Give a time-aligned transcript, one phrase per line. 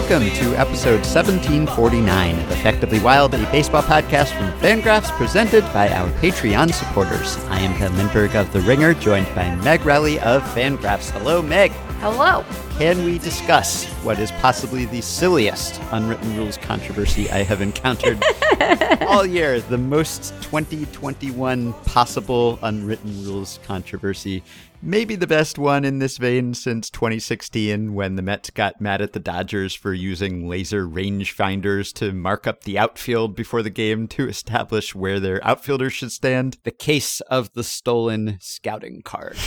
[0.00, 6.08] Welcome to episode 1749 of Effectively Wild, a baseball podcast from Fangraphs presented by our
[6.20, 7.36] Patreon supporters.
[7.44, 11.10] I am Ben Lindbergh of The Ringer, joined by Meg Rowley of Fangraphs.
[11.10, 11.70] Hello, Meg.
[12.00, 12.46] Hello.
[12.80, 18.24] Can we discuss what is possibly the silliest unwritten rules controversy I have encountered
[19.02, 19.60] all year?
[19.60, 24.42] The most 2021 possible unwritten rules controversy
[24.82, 29.12] maybe the best one in this vein since 2016 when the Mets got mad at
[29.12, 34.28] the Dodgers for using laser rangefinders to mark up the outfield before the game to
[34.28, 36.58] establish where their outfielders should stand.
[36.64, 39.36] The case of the stolen scouting card.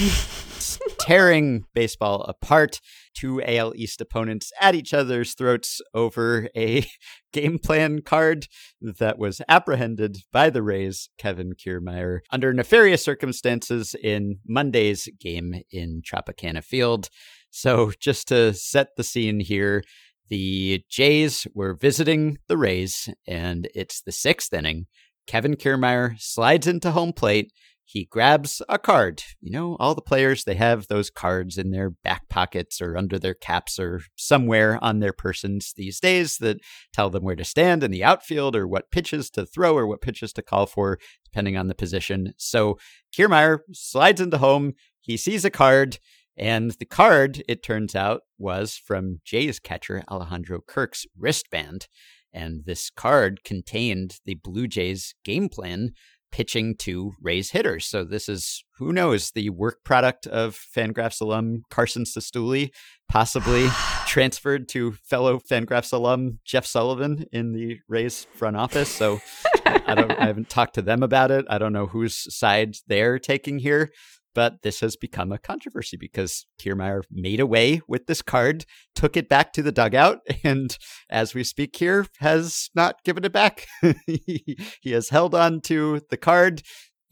[0.99, 2.79] tearing baseball apart.
[3.13, 6.85] Two AL East opponents at each other's throats over a
[7.33, 8.47] game plan card
[8.81, 16.01] that was apprehended by the Rays, Kevin Kiermaier, under nefarious circumstances in Monday's game in
[16.01, 17.09] Tropicana Field.
[17.49, 19.83] So, just to set the scene here,
[20.29, 24.87] the Jays were visiting the Rays, and it's the sixth inning.
[25.27, 27.51] Kevin Kiermaier slides into home plate
[27.85, 29.23] he grabs a card.
[29.41, 33.19] You know, all the players, they have those cards in their back pockets or under
[33.19, 36.57] their caps or somewhere on their persons these days that
[36.93, 40.01] tell them where to stand in the outfield or what pitches to throw or what
[40.01, 42.33] pitches to call for, depending on the position.
[42.37, 42.77] So
[43.15, 44.73] Kiermaier slides into home.
[45.01, 45.99] He sees a card.
[46.35, 51.87] And the card, it turns out, was from Jay's catcher, Alejandro Kirk's wristband.
[52.33, 55.91] And this card contained the Blue Jays game plan
[56.33, 57.85] pitching to Rays hitters.
[57.85, 62.71] So this is who knows the work product of Fangraphs alum Carson Cistulli,
[63.07, 63.69] possibly
[64.07, 68.89] transferred to fellow Fangraphs alum Jeff Sullivan in the Rays front office.
[68.89, 69.21] So
[69.65, 71.45] I don't I haven't talked to them about it.
[71.49, 73.91] I don't know whose side they're taking here.
[74.33, 79.29] But this has become a controversy because Kiermaier made away with this card, took it
[79.29, 80.77] back to the dugout, and
[81.09, 83.67] as we speak here, has not given it back.
[84.07, 86.61] he has held on to the card.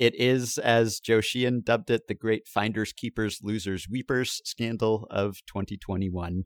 [0.01, 5.45] It is, as Joe Sheehan dubbed it, the great finders, keepers, losers, weepers scandal of
[5.45, 6.43] 2021.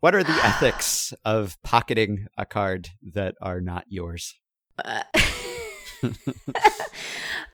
[0.00, 4.34] What are the ethics of pocketing a card that are not yours?
[4.84, 5.04] Uh-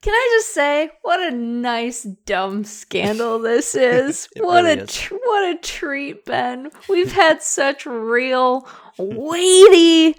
[0.03, 4.29] Can I just say what a nice dumb scandal this is?
[4.37, 6.71] what really a tr- what a treat, Ben.
[6.89, 8.69] We've had such real
[8.99, 10.15] weighty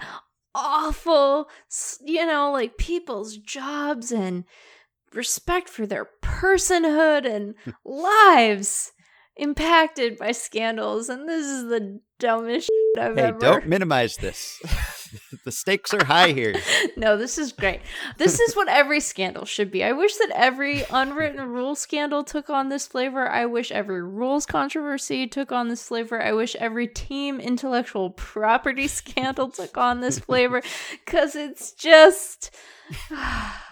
[0.58, 1.50] awful,
[2.04, 4.44] you know, like people's jobs and
[5.14, 7.56] respect for their personhood and
[7.86, 8.92] lives
[9.38, 13.40] impacted by scandals and this is the dumbest shit I've hey, ever.
[13.40, 14.59] don't minimize this.
[15.47, 16.53] The stakes are high here.
[16.97, 17.80] no, this is great.
[18.18, 19.81] This is what every scandal should be.
[19.81, 23.30] I wish that every unwritten rule scandal took on this flavor.
[23.30, 26.22] I wish every rules controversy took on this flavor.
[26.22, 30.62] I wish every team intellectual property scandal took on this flavor
[31.06, 32.53] cuz it's just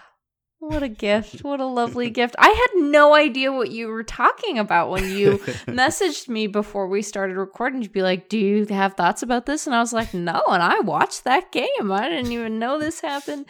[0.66, 1.42] what a gift.
[1.44, 2.34] What a lovely gift.
[2.38, 7.02] I had no idea what you were talking about when you messaged me before we
[7.02, 9.66] started recording to be like, Do you have thoughts about this?
[9.66, 10.42] And I was like, No.
[10.48, 11.90] And I watched that game.
[11.90, 13.46] I didn't even know this happened.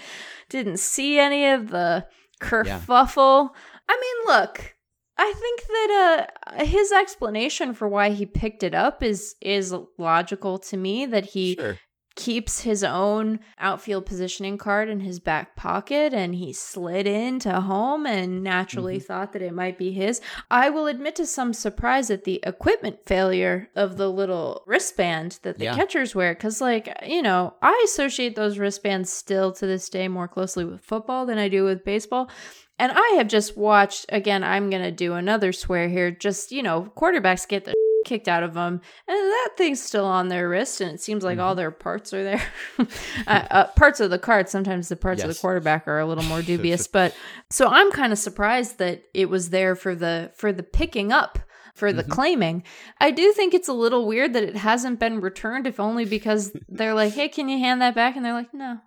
[0.48, 2.06] Didn't see any of the
[2.40, 3.50] kerfuffle.
[3.50, 3.60] Yeah.
[3.88, 4.74] I mean, look,
[5.18, 10.58] I think that uh, his explanation for why he picked it up is is logical
[10.58, 11.06] to me.
[11.06, 11.78] That he sure
[12.16, 18.06] keeps his own outfield positioning card in his back pocket and he slid into home
[18.06, 19.04] and naturally mm-hmm.
[19.04, 20.20] thought that it might be his.
[20.50, 25.58] I will admit to some surprise at the equipment failure of the little wristband that
[25.58, 25.76] the yeah.
[25.76, 30.26] catchers wear cuz like, you know, I associate those wristbands still to this day more
[30.26, 32.30] closely with football than I do with baseball.
[32.78, 36.10] And I have just watched again, I'm going to do another swear here.
[36.10, 37.74] Just, you know, quarterbacks get the
[38.06, 41.36] kicked out of them and that thing's still on their wrist and it seems like
[41.36, 41.46] mm-hmm.
[41.46, 42.42] all their parts are there
[42.78, 42.84] uh,
[43.26, 45.28] uh, parts of the card sometimes the parts yes.
[45.28, 47.14] of the quarterback are a little more dubious but
[47.50, 51.38] so i'm kind of surprised that it was there for the for the picking up
[51.76, 52.12] for the mm-hmm.
[52.12, 52.62] claiming.
[52.98, 56.56] I do think it's a little weird that it hasn't been returned, if only because
[56.68, 58.78] they're like, "Hey, can you hand that back?" And they're like, "No,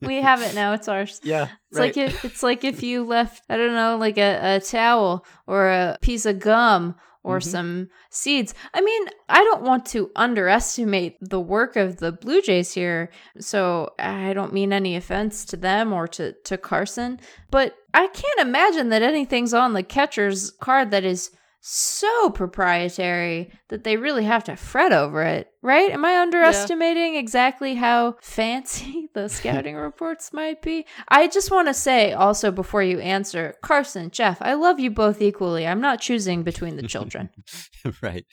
[0.00, 0.72] we have it now.
[0.72, 1.94] It's ours." Yeah, it's right.
[1.94, 5.68] like if, it's like if you left, I don't know, like a, a towel or
[5.68, 7.50] a piece of gum or mm-hmm.
[7.50, 8.54] some seeds.
[8.74, 13.92] I mean, I don't want to underestimate the work of the Blue Jays here, so
[13.98, 17.20] I don't mean any offense to them or to, to Carson,
[17.50, 21.30] but I can't imagine that anything's on the catcher's card that is
[21.64, 25.92] so proprietary that they really have to fret over it, right?
[25.92, 27.20] Am I underestimating yeah.
[27.20, 30.84] exactly how fancy the scouting reports might be?
[31.08, 35.22] I just want to say also before you answer, Carson, Jeff, I love you both
[35.22, 35.64] equally.
[35.64, 37.30] I'm not choosing between the children.
[38.02, 38.26] right.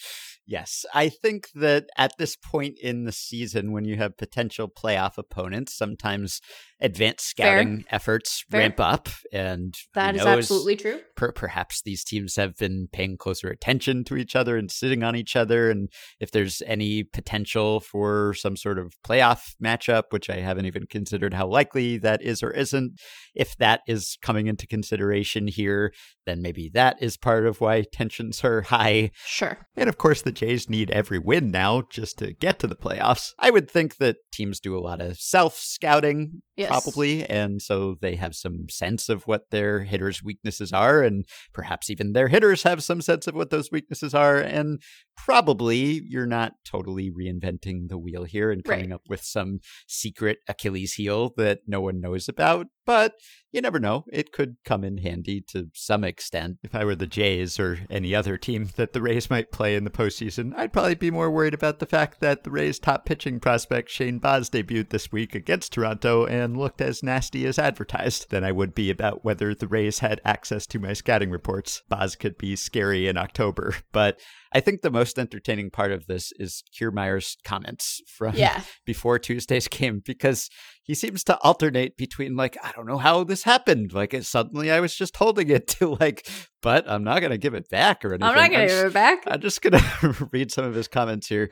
[0.48, 5.20] Yes, I think that at this point in the season, when you have potential playoff
[5.20, 6.42] opponents, sometimes
[6.82, 7.86] advanced scouting Fair.
[7.92, 8.62] efforts Fair.
[8.62, 11.00] ramp up, and that is absolutely true.
[11.16, 15.16] Per- perhaps these teams have been paying closer attention to each other and sitting on
[15.16, 15.90] each other, and
[16.20, 21.34] if there's any potential for some sort of playoff matchup, which I haven't even considered
[21.34, 23.00] how likely that is or isn't,
[23.36, 25.94] if that is coming into consideration here,
[26.26, 29.12] then maybe that is part of why tensions are high.
[29.26, 29.58] Sure.
[29.76, 33.34] And of course, the Jays need every win now just to get to the playoffs.
[33.40, 36.70] I would think that teams do a lot of self scouting yes.
[36.70, 37.26] probably.
[37.26, 41.02] And so they have some sense of what their hitters' weaknesses are.
[41.02, 44.38] And perhaps even their hitters have some sense of what those weaknesses are.
[44.38, 44.82] And
[45.26, 48.96] probably you're not totally reinventing the wheel here and coming right.
[48.96, 52.68] up with some secret Achilles heel that no one knows about.
[52.86, 53.14] But
[53.52, 54.06] you never know.
[54.12, 56.58] It could come in handy to some extent.
[56.64, 59.84] If I were the Jays or any other team that the Rays might play in
[59.84, 63.40] the postseason, I'd probably be more worried about the fact that the Rays' top pitching
[63.40, 68.44] prospect, Shane Baz, debuted this week against Toronto and looked as nasty as advertised than
[68.44, 71.84] I would be about whether the Rays had access to my scouting reports.
[71.90, 74.20] Baz could be scary in October, but
[74.52, 78.62] I think the most entertaining part of this is Kiermaier's comments from yeah.
[78.86, 80.50] before Tuesday's game because
[80.90, 84.72] he seems to alternate between like I don't know how this happened, like it, suddenly
[84.72, 86.28] I was just holding it to like,
[86.64, 88.28] but I'm not gonna give it back or anything.
[88.28, 89.20] I'm not gonna give it back.
[89.28, 89.84] I'm just gonna
[90.32, 91.52] read some of his comments here.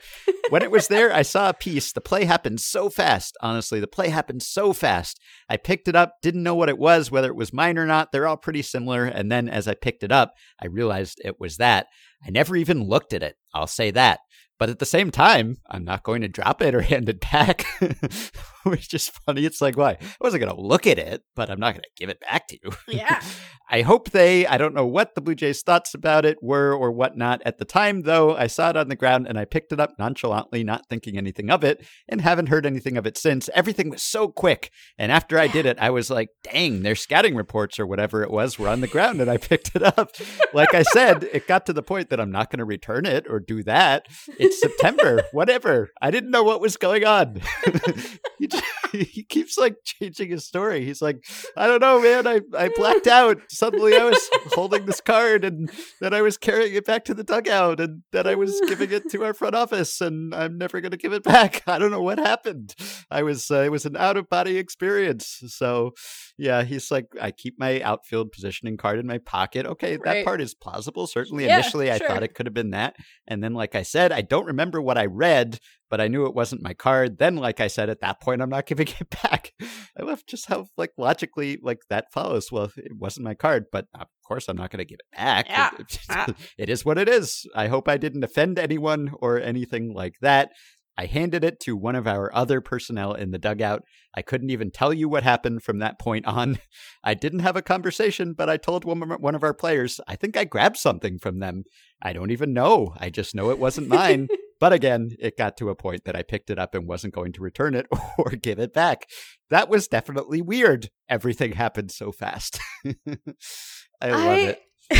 [0.49, 1.91] When it was there, I saw a piece.
[1.91, 3.37] The play happened so fast.
[3.39, 5.19] Honestly, the play happened so fast.
[5.47, 8.11] I picked it up, didn't know what it was, whether it was mine or not.
[8.11, 9.05] They're all pretty similar.
[9.05, 11.85] And then as I picked it up, I realized it was that.
[12.25, 13.35] I never even looked at it.
[13.53, 14.19] I'll say that.
[14.59, 17.65] But at the same time, I'm not going to drop it or hand it back.
[18.69, 19.45] Which is funny.
[19.45, 19.91] It's like, why?
[19.91, 22.47] I wasn't going to look at it, but I'm not going to give it back
[22.49, 22.71] to you.
[22.87, 23.21] Yeah.
[23.69, 26.89] I hope they, I don't know what the Blue Jays' thoughts about it were or
[26.89, 27.41] whatnot.
[27.45, 29.91] At the time, though, I saw it on the ground and I picked it up
[29.99, 33.49] nonchalantly, not thinking anything of it, and haven't heard anything of it since.
[33.53, 34.71] Everything was so quick.
[34.97, 38.31] And after I did it, I was like, dang, their scouting reports or whatever it
[38.31, 40.11] was were on the ground and I picked it up.
[40.53, 43.25] Like I said, it got to the point that I'm not going to return it
[43.29, 44.07] or do that.
[44.39, 45.89] It's September, whatever.
[46.01, 47.41] I didn't know what was going on.
[48.41, 48.56] just,
[48.91, 50.85] he keeps like changing his story.
[50.85, 51.23] He's like,
[51.55, 52.27] I don't know, man.
[52.27, 55.69] I, I blacked out suddenly I was holding this card and
[56.01, 59.09] then I was carrying it back to the dugout and then I was giving it
[59.11, 61.63] to our front office and I'm never going to give it back.
[61.67, 62.75] I don't know what happened.
[63.11, 65.41] I was, uh, it was an out of body experience.
[65.47, 65.91] So
[66.37, 69.65] yeah, he's like, I keep my outfield positioning card in my pocket.
[69.65, 70.03] Okay, right.
[70.03, 71.07] that part is plausible.
[71.07, 72.95] Certainly yeah, initially I thought it could have been that.
[73.27, 75.59] And then, like I said, I don't remember what I read,
[75.89, 77.17] but I knew it wasn't my card.
[77.17, 79.53] Then, like I said, at that point, I'm not giving it back.
[79.99, 82.51] I love just how like logically like that follows.
[82.51, 85.47] Well, it wasn't my card, but of course I'm not going to give it back.
[85.49, 85.71] Yeah.
[85.79, 87.45] It, it, it is what it is.
[87.55, 90.49] I hope I didn't offend anyone or anything like that.
[90.97, 93.83] I handed it to one of our other personnel in the dugout.
[94.15, 96.57] I couldn't even tell you what happened from that point on.
[97.03, 100.43] I didn't have a conversation, but I told one of our players, I think I
[100.43, 101.63] grabbed something from them.
[102.01, 102.95] I don't even know.
[102.97, 104.27] I just know it wasn't mine.
[104.59, 107.33] But again, it got to a point that I picked it up and wasn't going
[107.33, 107.87] to return it
[108.17, 109.07] or give it back.
[109.49, 110.89] That was definitely weird.
[111.09, 112.59] Everything happened so fast.
[112.85, 114.37] I love I...
[114.39, 114.61] it.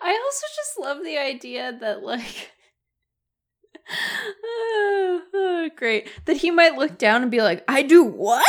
[0.00, 2.52] I also just love the idea that, like,
[5.76, 6.08] great.
[6.26, 8.44] That he might look down and be like, I do what?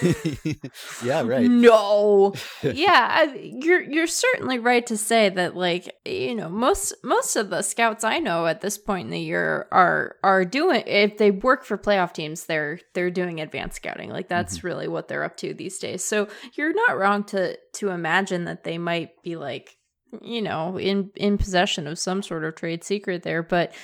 [1.04, 1.48] yeah, right.
[1.58, 2.34] No.
[2.62, 7.62] yeah, you're you're certainly right to say that like, you know, most most of the
[7.62, 11.64] scouts I know at this point in the year are are doing if they work
[11.64, 14.10] for playoff teams, they're they're doing advanced scouting.
[14.10, 14.66] Like that's mm-hmm.
[14.66, 16.04] really what they're up to these days.
[16.04, 19.76] So you're not wrong to to imagine that they might be like,
[20.22, 23.74] you know, in in possession of some sort of trade secret there, but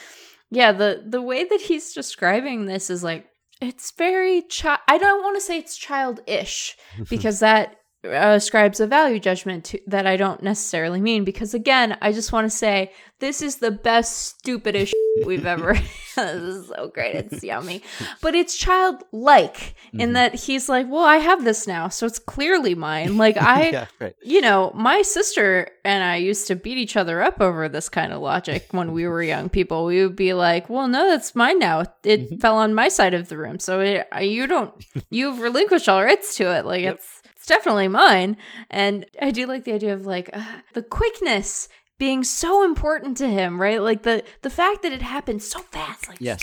[0.54, 3.26] yeah, the the way that he's describing this is like
[3.60, 4.80] it's very child.
[4.88, 6.76] I don't want to say it's childish
[7.10, 11.24] because that ascribes a value judgment to, that I don't necessarily mean.
[11.24, 14.94] Because again, I just want to say this is the best stupidest
[15.26, 15.74] we've ever.
[16.16, 17.14] this is so great.
[17.14, 17.82] It's yummy,
[18.20, 20.00] but it's childlike mm-hmm.
[20.00, 23.68] in that he's like, "Well, I have this now, so it's clearly mine." Like I,
[23.70, 24.14] yeah, right.
[24.22, 28.12] you know, my sister and I used to beat each other up over this kind
[28.12, 29.86] of logic when we were young people.
[29.86, 31.84] We would be like, "Well, no, that's mine now.
[32.02, 32.36] It mm-hmm.
[32.38, 34.72] fell on my side of the room, so it, you don't.
[35.10, 36.66] You've relinquished all rights to it.
[36.66, 36.96] Like yep.
[36.96, 37.13] it's."
[37.44, 38.38] It's definitely mine.
[38.70, 43.28] And I do like the idea of like uh, the quickness being so important to
[43.28, 43.82] him, right?
[43.82, 46.40] Like the the fact that it happened so fast, like yes,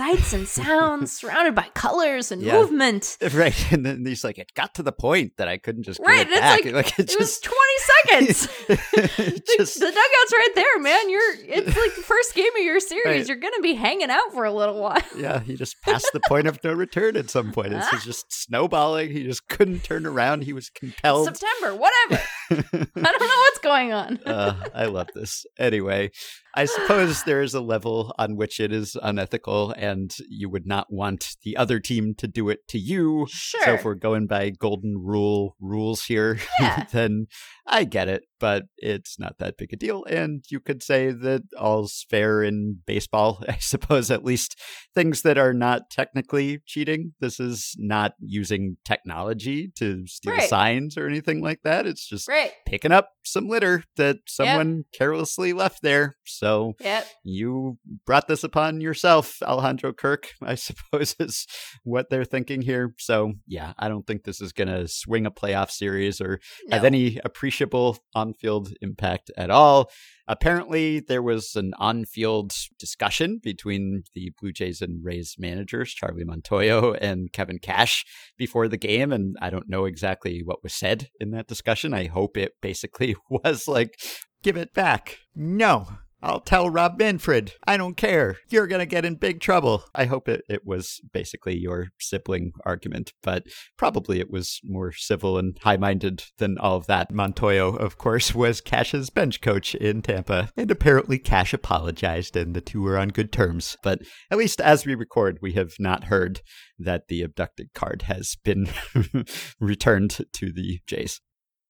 [0.00, 2.54] sights and sounds, surrounded by colors and Yeah.
[2.60, 3.18] movement.
[3.34, 6.26] Right, and then he's like, "It got to the point that I couldn't just Right,
[6.26, 7.58] it it's back." like- it It was just, 20
[7.92, 8.48] seconds.
[8.68, 11.10] it The- the dugout's right there, man.
[11.10, 13.04] You're it's like the first game of your series.
[13.04, 13.26] Right.
[13.28, 15.02] You're gonna be hanging out for a little while.
[15.16, 17.72] yeah, he just passed the point of no return at some point.
[17.74, 19.10] It's just- just snowballing.
[19.12, 20.42] He just couldn't turn around.
[20.44, 21.26] He was compelled.
[21.36, 22.22] September, whatever.
[22.50, 24.18] I don't know what's going on.
[24.26, 25.44] uh, I love this.
[25.58, 26.10] Anyway,
[26.54, 30.92] I suppose there is a level on which it is unethical, and you would not
[30.92, 33.26] want the other team to do it to you.
[33.30, 33.64] Sure.
[33.64, 36.84] So if we're going by golden rule rules here, Yeah.
[36.92, 37.26] then
[37.66, 40.04] I get it, but it's not that big a deal.
[40.04, 43.44] And you could say that all's fair in baseball.
[43.48, 44.56] I suppose at least
[44.94, 47.12] things that are not technically cheating.
[47.20, 50.48] This is not using technology to steal Right.
[50.48, 51.86] signs or anything like that.
[51.86, 52.50] It's just Great.
[52.66, 56.16] picking up some litter that someone carelessly left there.
[56.24, 56.39] So
[56.80, 57.06] Yep.
[57.24, 61.46] you brought this upon yourself, Alejandro Kirk, I suppose is
[61.84, 62.94] what they're thinking here.
[62.98, 66.84] So yeah, I don't think this is going to swing a playoff series or have
[66.84, 69.90] any appreciable on field impact at all.
[70.30, 76.24] Apparently, there was an on field discussion between the Blue Jays and Rays managers, Charlie
[76.24, 78.04] Montoyo and Kevin Cash,
[78.38, 79.10] before the game.
[79.10, 81.92] And I don't know exactly what was said in that discussion.
[81.92, 83.98] I hope it basically was like,
[84.44, 85.18] give it back.
[85.34, 85.88] No.
[86.22, 87.54] I'll tell Rob Manfred.
[87.66, 88.36] I don't care.
[88.48, 89.84] You're going to get in big trouble.
[89.94, 93.44] I hope it, it was basically your sibling argument, but
[93.78, 97.12] probably it was more civil and high minded than all of that.
[97.12, 102.60] Montoyo, of course, was Cash's bench coach in Tampa, and apparently Cash apologized and the
[102.60, 103.76] two were on good terms.
[103.82, 104.00] But
[104.30, 106.40] at least as we record, we have not heard
[106.78, 108.68] that the abducted card has been
[109.60, 111.20] returned to the Jays.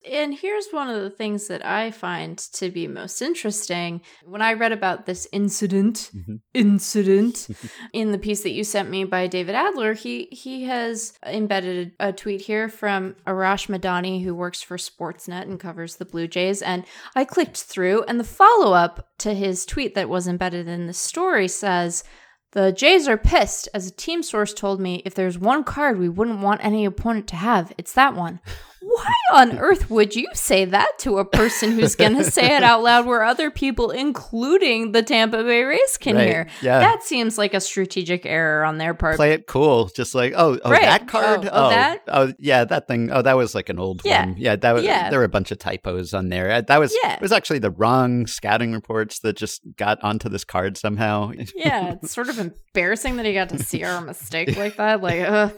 [0.09, 4.01] And here's one of the things that I find to be most interesting.
[4.25, 6.41] When I read about this incident, Mhm.
[6.55, 7.49] incident
[7.93, 12.13] in the piece that you sent me by David Adler, he he has embedded a
[12.15, 16.63] tweet here from Arash Madani, who works for Sportsnet and covers the Blue Jays.
[16.63, 20.87] And I clicked through, and the follow up to his tweet that was embedded in
[20.87, 22.05] the story says.
[22.53, 26.09] The Jays are pissed, as a team source told me if there's one card we
[26.09, 28.41] wouldn't want any opponent to have, it's that one.
[28.83, 32.63] Why on earth would you say that to a person who's going to say it
[32.63, 36.47] out loud where other people, including the Tampa Bay Rays, can Right, hear?
[36.63, 36.79] yeah.
[36.81, 39.17] That seems like a strategic error on their part.
[39.17, 39.87] play it cool.
[39.95, 40.83] Just like, oh, oh Right.
[40.83, 41.45] that card?
[41.45, 42.03] Oh, oh, that?
[42.09, 43.11] Oh, yeah, that thing.
[43.13, 44.27] Oh, that was like an old Yeah.
[44.27, 44.37] one.
[44.39, 45.11] Yeah, that was, Yeah.
[45.11, 46.51] there were a bunch of typos on there.
[46.51, 47.15] Uh, That was, Yeah.
[47.15, 51.33] it was actually the wrong scouting reports that just got onto this card somehow.
[51.55, 55.03] yeah, it's sort of embarrassing that he got to see our mistake like that.
[55.03, 55.51] Like, uh,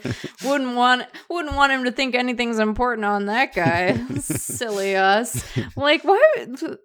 [0.43, 3.95] wouldn't want wouldn't want him to think anything's important on that guy.
[4.19, 5.43] Silly us.
[5.75, 6.19] Like, why?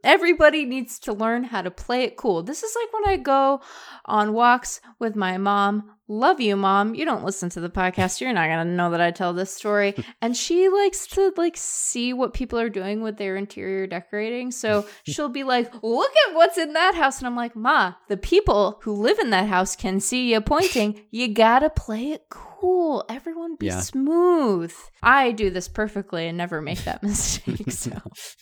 [0.04, 2.42] Everybody needs to learn how to play it cool.
[2.42, 3.60] This is like when I go
[4.04, 5.90] on walks with my mom.
[6.10, 6.94] Love you, mom.
[6.94, 8.20] You don't listen to the podcast.
[8.20, 9.94] You're not gonna know that I tell this story.
[10.20, 14.50] And she likes to like see what people are doing with their interior decorating.
[14.50, 18.16] So she'll be like, "Look at what's in that house," and I'm like, "Ma, the
[18.16, 21.02] people who live in that house can see you pointing.
[21.10, 23.04] You gotta play it cool.
[23.08, 23.80] Everyone be Yeah.
[23.80, 24.72] smooth."
[25.02, 27.70] I do this perfectly and never make that mistake.
[27.70, 27.92] So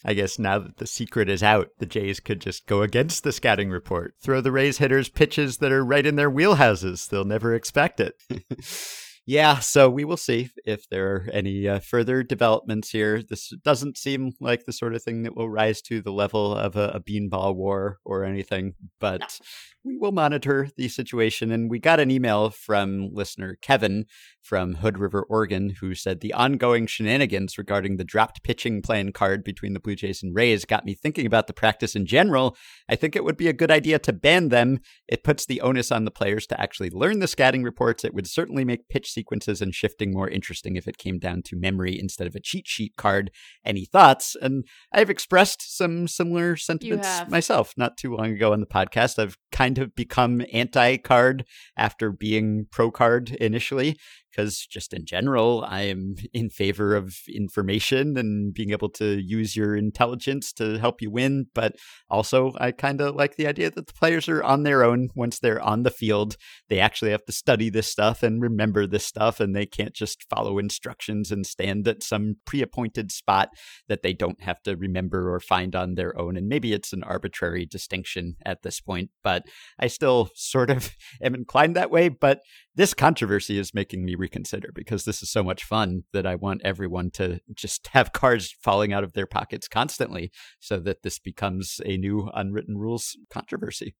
[0.05, 3.33] I guess now that the secret is out, the Jays could just go against the
[3.33, 7.09] scouting report, throw the Rays hitters pitches that are right in their wheelhouses.
[7.09, 8.15] They'll never expect it.
[9.27, 13.23] yeah, so we will see if there are any uh, further developments here.
[13.29, 16.77] This doesn't seem like the sort of thing that will rise to the level of
[16.77, 19.41] a, a beanball war or anything, but
[19.87, 21.51] we will monitor the situation.
[21.51, 24.07] And we got an email from listener Kevin
[24.43, 29.43] from Hood River, Oregon, who said the ongoing shenanigans regarding the dropped pitching plan card
[29.43, 32.57] between the Blue Jays and Rays got me thinking about the practice in general.
[32.89, 34.81] I think it would be a good idea to ban them.
[35.09, 38.05] It puts the onus on the players to actually learn the scouting reports.
[38.05, 41.57] It would certainly make pitch sequences and shifting more interesting if it came down to
[41.57, 43.31] memory instead of a cheat sheet card.
[43.65, 44.37] Any thoughts?
[44.41, 49.19] And I've expressed some similar sentiments myself not too long ago on the podcast.
[49.19, 51.47] I've kind of become anti card
[51.77, 53.97] after being pro card initially
[54.37, 59.57] because just in general, I am in favor of information and being able to use
[59.57, 61.47] your intelligence to help you win.
[61.55, 61.77] But
[62.11, 65.39] also, I kind of like the idea that the players are on their own once
[65.39, 66.37] they're on the field.
[66.69, 70.25] They actually have to study this stuff and remember this stuff, and they can't just
[70.29, 73.51] follow instructions and stand at some pre appointed spot
[73.89, 76.37] that they don't have to remember or find on their own.
[76.37, 79.45] And maybe it's an arbitrary distinction at this point, but
[79.79, 80.91] I still sort of
[81.23, 82.09] am inclined that way.
[82.09, 82.41] But
[82.75, 86.61] this controversy is making me reconsider because this is so much fun that I want
[86.65, 91.81] everyone to just have cards falling out of their pockets constantly so that this becomes
[91.87, 93.95] a new unwritten rules controversy.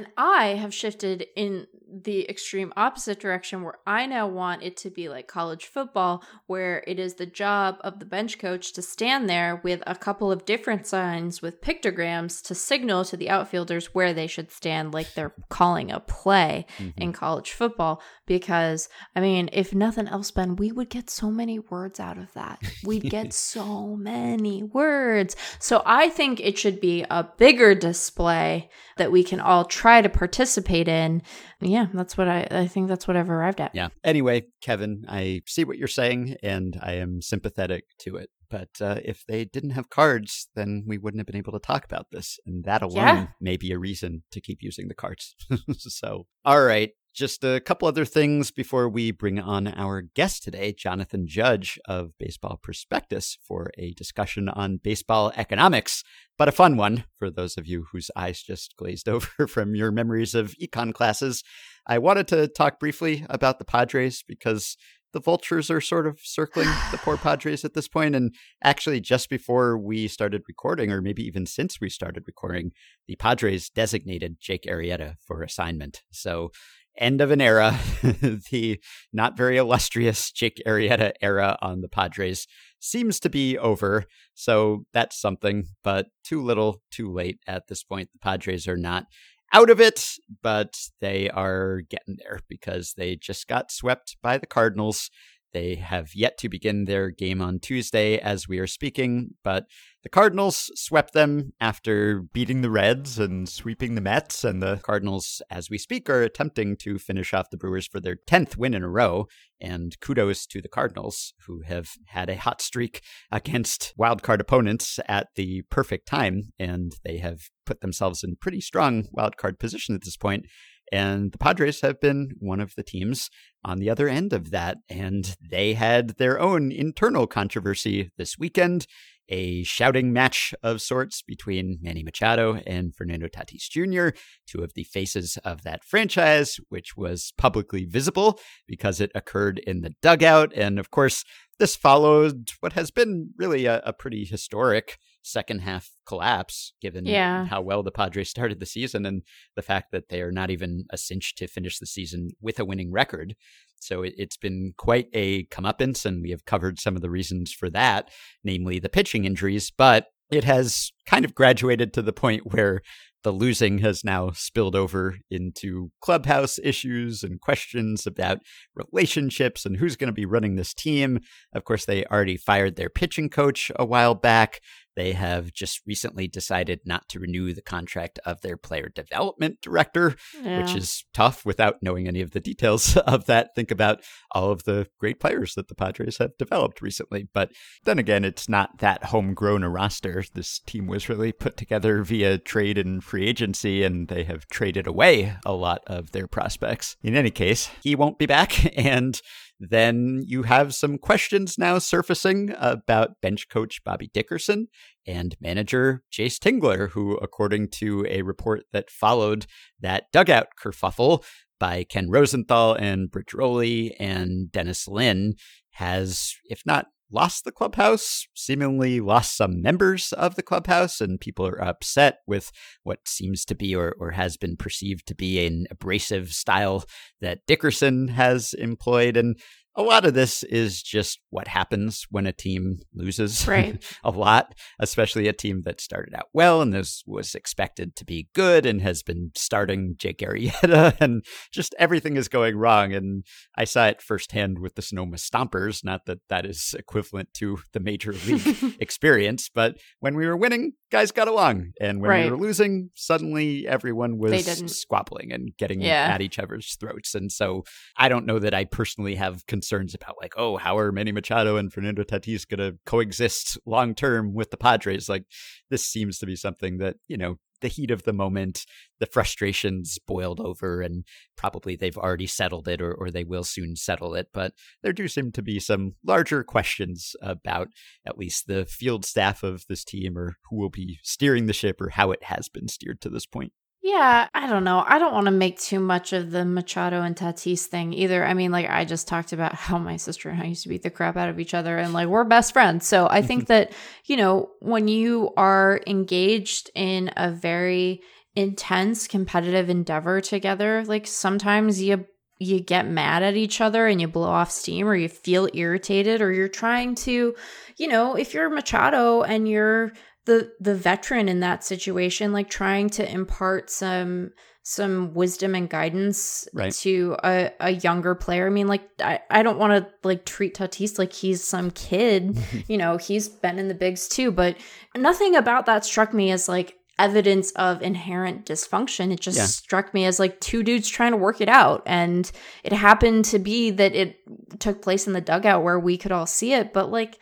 [0.00, 4.90] And I have shifted in the extreme opposite direction where I now want it to
[4.90, 9.28] be like college football, where it is the job of the bench coach to stand
[9.28, 14.14] there with a couple of different signs with pictograms to signal to the outfielders where
[14.14, 17.00] they should stand, like they're calling a play mm-hmm.
[17.00, 18.00] in college football.
[18.24, 22.32] Because, I mean, if nothing else, Ben, we would get so many words out of
[22.34, 22.62] that.
[22.84, 25.34] We'd get so many words.
[25.58, 30.08] So I think it should be a bigger display that we can all try to
[30.08, 31.22] participate in.
[31.60, 33.74] Yeah, that's what I I think that's what I've arrived at.
[33.74, 33.88] Yeah.
[34.04, 38.30] Anyway, Kevin, I see what you're saying and I am sympathetic to it.
[38.50, 41.84] But uh, if they didn't have cards, then we wouldn't have been able to talk
[41.84, 42.38] about this.
[42.44, 43.26] And that alone yeah.
[43.40, 45.36] may be a reason to keep using the cards.
[45.78, 46.90] so, all right.
[47.12, 52.12] Just a couple other things before we bring on our guest today, Jonathan Judge of
[52.18, 56.04] Baseball Prospectus, for a discussion on baseball economics,
[56.38, 59.90] but a fun one for those of you whose eyes just glazed over from your
[59.90, 61.42] memories of econ classes.
[61.84, 64.76] I wanted to talk briefly about the Padres because
[65.12, 68.14] the vultures are sort of circling the poor Padres at this point.
[68.14, 72.72] And actually, just before we started recording, or maybe even since we started recording,
[73.06, 76.02] the Padres designated Jake Arrieta for assignment.
[76.12, 76.50] So
[76.96, 78.80] end of an era, the
[79.12, 82.46] not very illustrious Jake Arrieta era on the Padres
[82.80, 84.04] seems to be over.
[84.34, 88.10] So that's something, but too little, too late at this point.
[88.12, 89.04] The Padres are not
[89.52, 90.04] out of it,
[90.42, 95.10] but they are getting there because they just got swept by the Cardinals
[95.52, 99.66] they have yet to begin their game on Tuesday as we are speaking, but
[100.02, 104.44] the Cardinals swept them after beating the Reds and sweeping the Mets.
[104.44, 108.16] And the Cardinals, as we speak, are attempting to finish off the Brewers for their
[108.16, 109.26] 10th win in a row.
[109.60, 115.28] And kudos to the Cardinals, who have had a hot streak against wildcard opponents at
[115.36, 116.52] the perfect time.
[116.58, 120.46] And they have put themselves in pretty strong wildcard position at this point.
[120.92, 123.30] And the Padres have been one of the teams
[123.64, 124.78] on the other end of that.
[124.88, 128.86] And they had their own internal controversy this weekend
[129.30, 134.84] a shouting match of sorts between Manny Machado and Fernando Tatis Jr., two of the
[134.84, 140.52] faces of that franchise, which was publicly visible because it occurred in the dugout.
[140.54, 141.24] And of course,
[141.58, 147.46] this followed what has been really a, a pretty historic second half collapse, given yeah.
[147.46, 149.22] how well the Padres started the season and
[149.56, 152.64] the fact that they are not even a cinch to finish the season with a
[152.64, 153.34] winning record.
[153.80, 157.52] So it, has been quite a comeuppance, and we have covered some of the reasons
[157.52, 158.10] for that,
[158.44, 159.70] namely the pitching injuries.
[159.70, 162.82] But it has kind of graduated to the point where
[163.22, 168.38] the losing has now spilled over into clubhouse issues and questions about
[168.74, 171.20] relationships and who's going to be running this team.
[171.52, 174.60] Of course, they already fired their pitching coach a while back.
[175.00, 180.14] They have just recently decided not to renew the contract of their player development director,
[180.42, 180.60] yeah.
[180.60, 183.54] which is tough without knowing any of the details of that.
[183.56, 187.26] Think about all of the great players that the Padres have developed recently.
[187.32, 187.50] But
[187.84, 190.22] then again, it's not that homegrown a roster.
[190.34, 194.86] This team was really put together via trade and free agency, and they have traded
[194.86, 196.98] away a lot of their prospects.
[197.02, 198.76] In any case, he won't be back.
[198.80, 199.20] And
[199.60, 204.68] then you have some questions now surfacing about bench coach Bobby Dickerson
[205.06, 209.46] and manager Jayce Tingler, who, according to a report that followed
[209.78, 211.22] that dugout kerfuffle
[211.58, 215.34] by Ken Rosenthal and Britt Ghiroli and Dennis Lin,
[215.72, 221.46] has, if not lost the clubhouse, seemingly lost some members of the clubhouse, and people
[221.46, 222.50] are upset with
[222.82, 226.84] what seems to be or, or has been perceived to be an abrasive style
[227.20, 229.16] that Dickerson has employed.
[229.16, 229.38] And
[229.76, 233.82] a lot of this is just what happens when a team loses right.
[234.04, 238.28] a lot, especially a team that started out well and this was expected to be
[238.34, 242.92] good and has been starting Jake Arrieta and just everything is going wrong.
[242.92, 243.24] And
[243.56, 247.80] I saw it firsthand with the Sonoma Stompers, not that that is equivalent to the
[247.80, 251.72] major league experience, but when we were winning, guys got along.
[251.80, 252.24] And when right.
[252.24, 256.10] we were losing, suddenly everyone was squabbling and getting yeah.
[256.12, 257.14] at each other's throats.
[257.14, 257.64] And so
[257.96, 261.56] I don't know that I personally have concerns about like, oh, how are Manny Machado
[261.56, 265.08] and Fernando Tatis going to coexist long term with the Padres?
[265.08, 265.24] Like,
[265.68, 268.64] this seems to be something that you know the heat of the moment,
[269.00, 271.04] the frustrations boiled over, and
[271.36, 274.28] probably they've already settled it or, or they will soon settle it.
[274.32, 277.68] But there do seem to be some larger questions about
[278.06, 281.82] at least the field staff of this team or who will be steering the ship
[281.82, 283.52] or how it has been steered to this point.
[283.82, 284.84] Yeah, I don't know.
[284.86, 288.24] I don't want to make too much of the Machado and Tatis thing either.
[288.24, 290.82] I mean, like I just talked about how my sister and I used to beat
[290.82, 292.86] the crap out of each other and like we're best friends.
[292.86, 293.72] So I think that,
[294.04, 298.02] you know, when you are engaged in a very
[298.36, 300.84] intense competitive endeavor together.
[300.86, 302.06] Like sometimes you
[302.42, 306.22] you get mad at each other and you blow off steam or you feel irritated
[306.22, 307.34] or you're trying to,
[307.76, 309.92] you know, if you're Machado and you're
[310.30, 314.30] the the veteran in that situation like trying to impart some
[314.62, 316.72] some wisdom and guidance right.
[316.72, 318.46] to a, a younger player.
[318.46, 322.38] I mean, like I, I don't want to like treat Tatis like he's some kid.
[322.68, 324.56] you know, he's been in the bigs too, but
[324.96, 329.12] nothing about that struck me as like evidence of inherent dysfunction.
[329.12, 329.46] It just yeah.
[329.46, 331.82] struck me as like two dudes trying to work it out.
[331.86, 332.30] And
[332.62, 334.20] it happened to be that it
[334.60, 336.72] took place in the dugout where we could all see it.
[336.72, 337.18] But like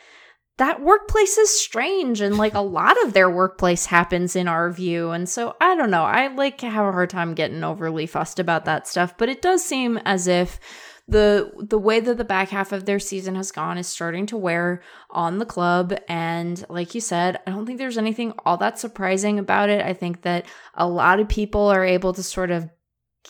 [0.59, 5.11] that workplace is strange and like a lot of their workplace happens in our view
[5.11, 8.65] and so i don't know i like have a hard time getting overly fussed about
[8.65, 10.61] that stuff but it does seem as if
[11.07, 14.37] the the way that the back half of their season has gone is starting to
[14.37, 18.79] wear on the club and like you said i don't think there's anything all that
[18.79, 19.85] surprising about it.
[19.85, 22.69] I think that a lot of people are able to sort of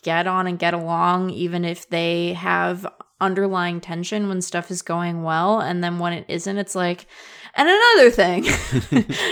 [0.02, 2.86] get on and get along even if they have
[3.20, 7.06] underlying tension when stuff is going well and then when it isn't it's like
[7.54, 8.44] and another thing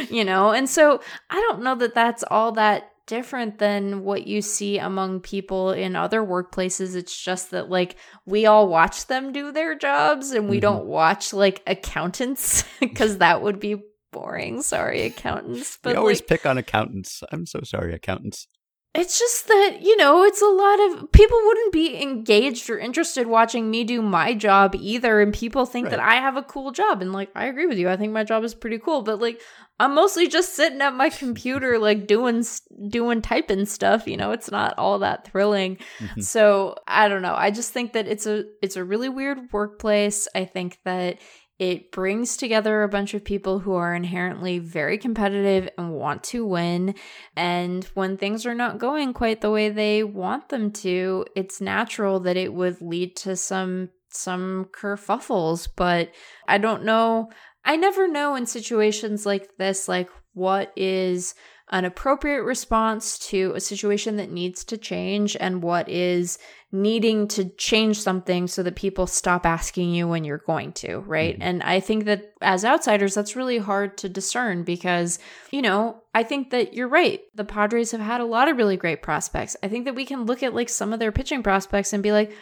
[0.15, 0.51] you know?
[0.51, 5.21] And so i don't know that that's all that different than what you see among
[5.21, 6.95] people in other workplaces.
[6.95, 7.97] It's just that like
[8.27, 10.63] we all watch them do their jobs and we mm-hmm.
[10.63, 14.63] don't watch like accountants because that would be boring.
[14.63, 17.23] Sorry accountants but we always like, pick on accountants.
[17.31, 18.49] I'm so sorry accountants
[18.99, 23.27] it's just that, you know, it's a lot of people wouldn't be engaged or interested
[23.27, 25.21] watching me do my job either.
[25.21, 25.91] And people think right.
[25.93, 27.03] that I have a cool job.
[27.03, 27.89] And like, I agree with you.
[27.89, 29.03] I think my job is pretty cool.
[29.03, 29.41] But like,
[29.79, 32.45] I'm mostly just sitting at my computer, like doing,
[32.89, 34.07] doing typing stuff.
[34.07, 35.79] You know, it's not all that thrilling.
[35.99, 36.21] Mm-hmm.
[36.21, 37.35] So I don't know.
[37.35, 40.29] I just think that it's a, it's a really weird workplace.
[40.35, 41.19] I think that
[41.59, 46.45] it brings together a bunch of people who are inherently very competitive and want to
[46.45, 46.95] win.
[47.35, 52.21] And when things are not going quite the way they want them to, it's natural
[52.21, 55.69] that it would lead to some some kerfuffles.
[55.75, 56.11] But
[56.47, 57.31] I don't know.
[57.65, 61.35] I never know in situations like this, like what is
[61.71, 66.39] an appropriate response to a situation that needs to change and what is
[66.83, 71.35] needing to change something so that people stop asking you when you're going to, right?
[71.35, 71.43] Mm-hmm.
[71.43, 75.19] And I think that as outsiders, that's really hard to discern because,
[75.51, 77.21] you know, I think that you're right.
[77.35, 79.57] The Padres have had a lot of really great prospects.
[79.63, 82.13] I think that we can look at like some of their pitching prospects and be
[82.13, 82.33] like,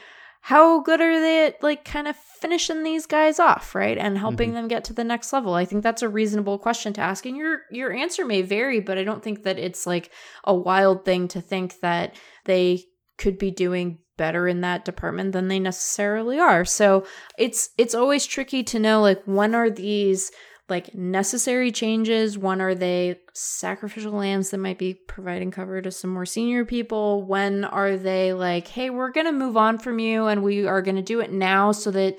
[0.40, 3.96] how good are they at like kind of finishing these guys off, right?
[3.96, 4.56] And helping mm-hmm.
[4.56, 5.54] them get to the next level.
[5.54, 7.24] I think that's a reasonable question to ask.
[7.24, 10.10] And your your answer may vary, but I don't think that it's like
[10.44, 12.84] a wild thing to think that they
[13.16, 16.64] could be doing better in that department than they necessarily are.
[16.64, 17.06] So
[17.38, 20.30] it's it's always tricky to know like when are these
[20.68, 22.38] like necessary changes?
[22.38, 27.22] When are they sacrificial lambs that might be providing cover to some more senior people?
[27.22, 30.82] When are they like, hey, we're going to move on from you and we are
[30.82, 32.16] going to do it now so that,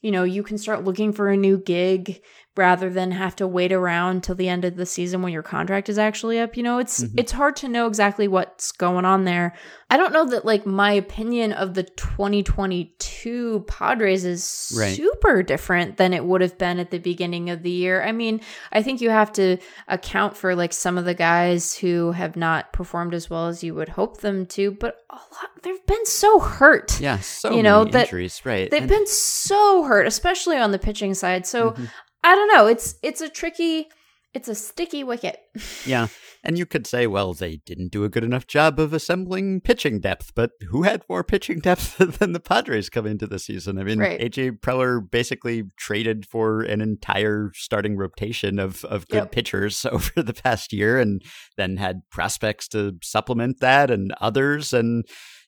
[0.00, 2.20] you know, you can start looking for a new gig
[2.56, 5.88] rather than have to wait around till the end of the season when your contract
[5.88, 7.18] is actually up you know it's mm-hmm.
[7.18, 9.54] it's hard to know exactly what's going on there
[9.90, 14.96] i don't know that like my opinion of the 2022 padres is right.
[14.96, 18.40] super different than it would have been at the beginning of the year i mean
[18.72, 22.72] i think you have to account for like some of the guys who have not
[22.72, 26.38] performed as well as you would hope them to but a lot they've been so
[26.38, 30.72] hurt yeah so you know that injuries right they've and- been so hurt especially on
[30.72, 31.84] the pitching side so mm-hmm.
[32.26, 32.66] I don't know.
[32.66, 33.86] It's it's a tricky,
[34.34, 35.38] it's a sticky wicket.
[35.86, 36.08] yeah.
[36.42, 40.00] And you could say, well, they didn't do a good enough job of assembling pitching
[40.00, 43.78] depth, but who had more pitching depth than the Padres coming into the season?
[43.78, 44.20] I mean, right.
[44.20, 49.32] AJ Preller basically traded for an entire starting rotation of, of good yep.
[49.32, 51.22] pitchers over the past year and
[51.56, 54.72] then had prospects to supplement that and others.
[54.72, 55.04] And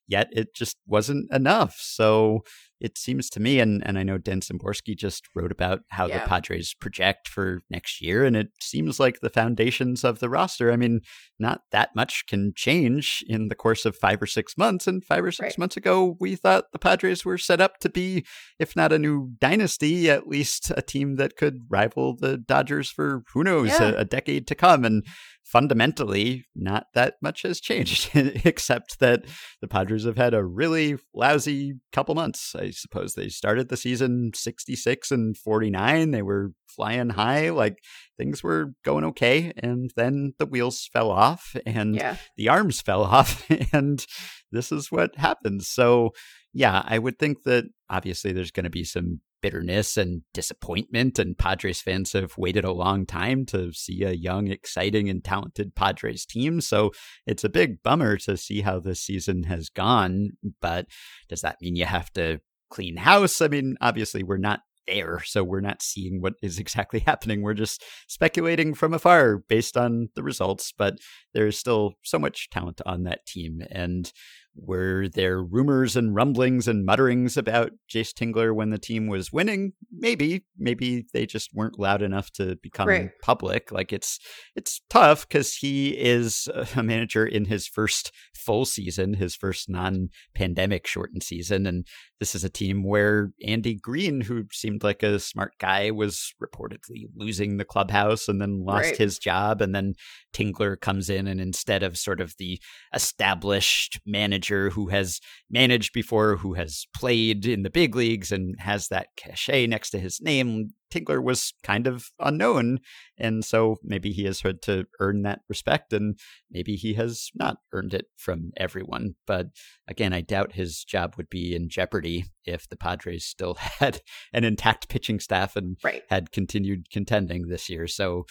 [0.07, 1.77] yet it just wasn't enough.
[1.79, 2.45] So
[2.81, 6.19] it seems to me, and, and I know Dan Szymborski just wrote about how yeah.
[6.19, 10.73] the Padres project for next year, and it seems like the foundations of the roster,
[10.73, 11.01] I mean,
[11.39, 14.87] not that much can change in the course of five or six months.
[14.87, 15.59] And five or six right.
[15.59, 18.25] months ago, we thought the Padres were set up to be,
[18.59, 23.23] if not a new dynasty, at least a team that could rival the Dodgers for
[23.33, 23.91] who knows, yeah.
[23.91, 24.85] a, a decade to come.
[24.85, 25.05] And
[25.51, 29.25] fundamentally, not that much has changed, except that
[29.63, 32.55] the Padres have had a really lousy couple months.
[32.55, 36.11] I suppose they started the season 66 and 49.
[36.11, 37.79] They were flying high, like
[38.19, 39.53] things were going okay.
[39.57, 42.17] And then the wheels fell off and yeah.
[42.37, 43.47] the arms fell off.
[43.73, 44.05] And
[44.51, 45.69] this is what happens.
[45.69, 46.13] So,
[46.55, 51.19] yeah, I would think that obviously there's going to be some bitterness and disappointment.
[51.19, 55.75] And Padres fans have waited a long time to see a young, exciting, and talented
[55.75, 56.61] Padres team.
[56.61, 56.93] So
[57.27, 60.31] it's a big bummer to see how this season has gone.
[60.61, 60.87] But
[61.29, 63.41] does that mean you have to clean house?
[63.41, 65.23] I mean, obviously, we're not there.
[65.25, 67.43] So we're not seeing what is exactly happening.
[67.43, 70.73] We're just speculating from afar based on the results.
[70.77, 70.97] But
[71.35, 73.63] there's still so much talent on that team.
[73.71, 74.11] And
[74.61, 79.73] were there rumors and rumblings and mutterings about Jayce Tingler when the team was winning?
[79.93, 83.11] Maybe, maybe they just weren't loud enough to become right.
[83.23, 83.71] public.
[83.73, 84.19] Like it's
[84.57, 90.87] it's tough because he is a manager in his first full season, his first non-pandemic
[90.87, 91.87] shortened season, and
[92.21, 97.07] this is a team where Andy Green, who seemed like a smart guy, was reportedly
[97.15, 98.97] losing the clubhouse and then lost right.
[98.97, 99.95] his job, and then
[100.33, 102.61] Tingler comes in and instead of sort of the
[102.95, 108.89] established manager who has managed before, who has played in the big leagues and has
[108.89, 112.81] that cachet next to his name, Tingler was kind of unknown.
[113.17, 116.19] And so maybe he has had to earn that respect and
[116.51, 119.15] maybe he has not earned it from everyone.
[119.27, 119.49] But
[119.89, 124.45] again, I doubt his job would be in jeopardy if the Padres still had an
[124.45, 126.03] intact pitching staff and right.
[126.09, 127.87] had continued contending this year.
[127.87, 128.27] So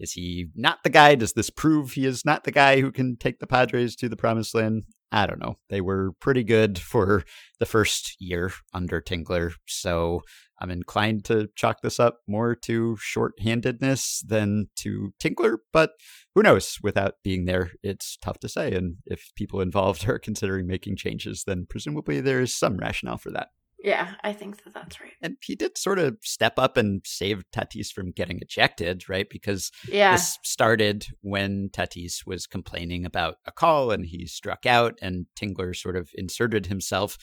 [0.00, 1.14] is he not the guy?
[1.14, 4.16] Does this prove he is not the guy who can take the Padres to the
[4.16, 4.84] promised land?
[5.12, 5.58] I don't know.
[5.68, 7.24] They were pretty good for
[7.58, 9.52] the first year under Tingler.
[9.66, 10.22] So
[10.60, 15.92] I'm inclined to chalk this up more to short-handedness than to Tingler, but
[16.34, 16.78] who knows?
[16.82, 18.72] Without being there, it's tough to say.
[18.72, 23.30] And if people involved are considering making changes, then presumably there is some rationale for
[23.30, 23.48] that.
[23.82, 25.12] Yeah, I think that that's right.
[25.22, 29.26] And he did sort of step up and save Tatis from getting ejected, right?
[29.30, 30.12] Because yeah.
[30.12, 35.74] this started when Tatis was complaining about a call and he struck out, and Tingler
[35.74, 37.16] sort of inserted himself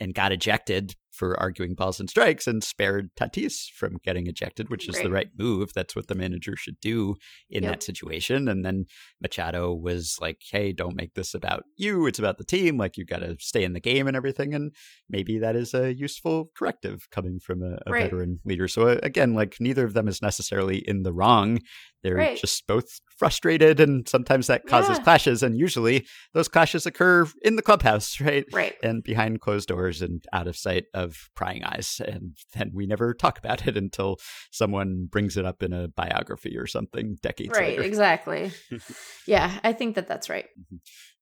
[0.00, 4.88] and got ejected for arguing balls and strikes and spared Tatis from getting ejected, which
[4.88, 5.04] is right.
[5.04, 5.72] the right move.
[5.74, 7.16] That's what the manager should do
[7.50, 7.72] in yep.
[7.72, 8.46] that situation.
[8.46, 8.84] And then
[9.20, 12.06] Machado was like, hey, don't make this about you.
[12.06, 12.78] It's about the team.
[12.78, 14.54] Like, you've got to stay in the game and everything.
[14.54, 14.72] And
[15.10, 18.04] maybe that is a useful corrective coming from a, a right.
[18.04, 18.68] veteran leader.
[18.68, 21.58] So, uh, again, like, neither of them is necessarily in the wrong.
[22.02, 22.38] They're right.
[22.38, 22.86] just both
[23.18, 25.04] frustrated, and sometimes that causes yeah.
[25.04, 25.42] clashes.
[25.42, 28.44] And usually those clashes occur in the clubhouse, right?
[28.52, 28.76] Right.
[28.82, 32.00] And behind closed doors and out of sight of prying eyes.
[32.08, 34.16] And then we never talk about it until
[34.50, 37.82] someone brings it up in a biography or something decades right, later.
[37.82, 38.50] Right, exactly.
[39.26, 40.46] yeah, I think that that's right.
[40.58, 40.76] Mm-hmm.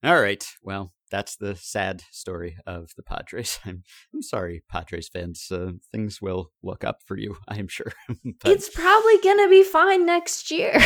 [0.05, 0.45] All right.
[0.63, 3.59] Well, that's the sad story of the Padres.
[3.65, 3.83] I'm,
[4.13, 5.47] I'm sorry, Padres fans.
[5.51, 7.93] Uh, things will look up for you, I'm sure.
[8.45, 10.79] it's probably going to be fine next year.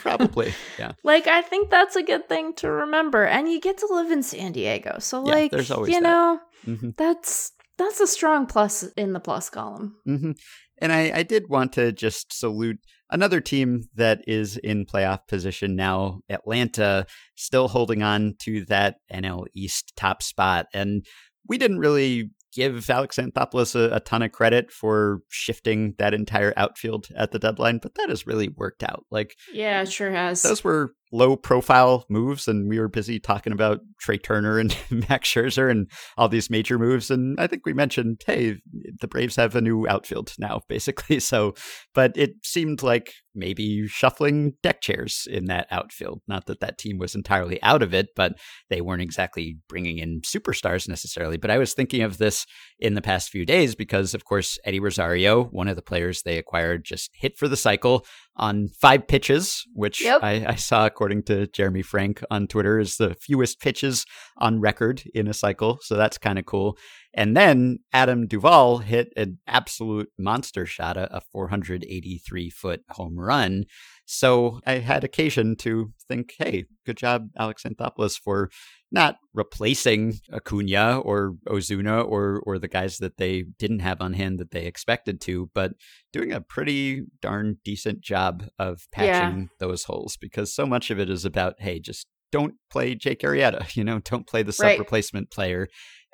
[0.00, 0.92] probably, yeah.
[1.04, 3.24] Like, I think that's a good thing to remember.
[3.24, 4.98] And you get to live in San Diego.
[5.00, 6.08] So, yeah, like, there's always you that.
[6.08, 6.90] know, mm-hmm.
[6.96, 9.96] that's that's a strong plus in the plus column.
[10.06, 10.32] Mm-hmm.
[10.80, 12.78] And I, I did want to just salute
[13.10, 19.46] another team that is in playoff position now, Atlanta, still holding on to that NL
[19.54, 20.66] East top spot.
[20.72, 21.04] And
[21.46, 26.52] we didn't really give Alex Anthopoulos a, a, ton of credit for shifting that entire
[26.56, 29.04] outfield at the deadline, but that has really worked out.
[29.10, 30.42] Like, yeah, it sure has.
[30.42, 34.76] Those were low profile moves, and we were busy talking about Trea Turner and
[35.08, 37.10] Max Scherzer and all these major moves.
[37.10, 38.58] And I think we mentioned, hey,
[39.00, 41.20] the Braves have a new outfield now, basically.
[41.28, 41.54] So,
[41.94, 46.20] but it seemed like maybe shuffling deck chairs in that outfield.
[46.28, 48.34] Not that that team was entirely out of it, but
[48.68, 51.36] they weren't exactly bringing in superstars necessarily.
[51.36, 52.46] But I was thinking of this
[52.78, 56.38] in the past few days because, of course, Eddie Rosario, one of the players they
[56.38, 58.04] acquired, just hit for the cycle
[58.38, 60.22] on five pitches, which yep.
[60.22, 65.02] I, I, saw, according to Jeremy Frank on Twitter, is the fewest pitches on record
[65.12, 65.78] in a cycle.
[65.82, 66.78] So that's kind of cool.
[67.14, 73.64] And then Adam Duvall hit an absolute monster shot, a 483 foot home run.
[74.04, 78.50] So I had occasion to think, hey, good job, Alex Anthopoulos, for
[78.90, 84.38] not replacing Acuna or Ozuna or or the guys that they didn't have on hand
[84.38, 85.72] that they expected to, but
[86.12, 89.46] doing a pretty darn decent job of patching yeah.
[89.58, 93.74] those holes because so much of it is about, hey, just don't play Jake Arrieta,
[93.76, 94.78] you know, don't play the sub right.
[94.78, 95.68] replacement player.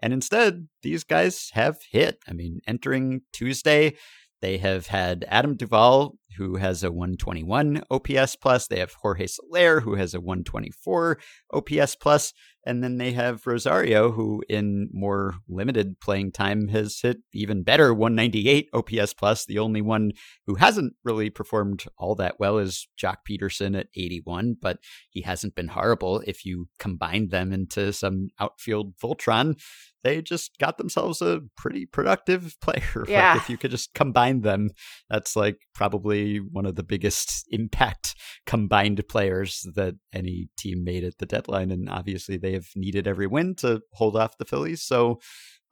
[0.05, 2.19] And instead, these guys have hit.
[2.29, 3.95] I mean, entering Tuesday,
[4.43, 8.67] they have had Adam Duvall, who has a 121 OPS plus.
[8.67, 11.19] They have Jorge Soler, who has a 124
[11.55, 12.35] OPS plus.
[12.67, 17.95] And then they have Rosario, who in more limited playing time has hit even better
[17.95, 19.47] 198 OPS plus.
[19.47, 20.13] The only one
[20.47, 25.55] who hasn't really performed all that well is Joc Pederson at 81, but he hasn't
[25.55, 26.23] been horrible.
[26.27, 29.59] If you combine them into some outfield Voltron,
[30.05, 33.05] they just got themselves a pretty productive player.
[33.09, 33.33] Yeah.
[33.33, 34.71] Like if you could just combine them,
[35.11, 38.15] that's like probably one of the biggest impact
[38.47, 41.73] combined players that any team made at the deadline.
[41.73, 44.83] And obviously they have needed every win to hold off the Phillies.
[44.83, 45.19] So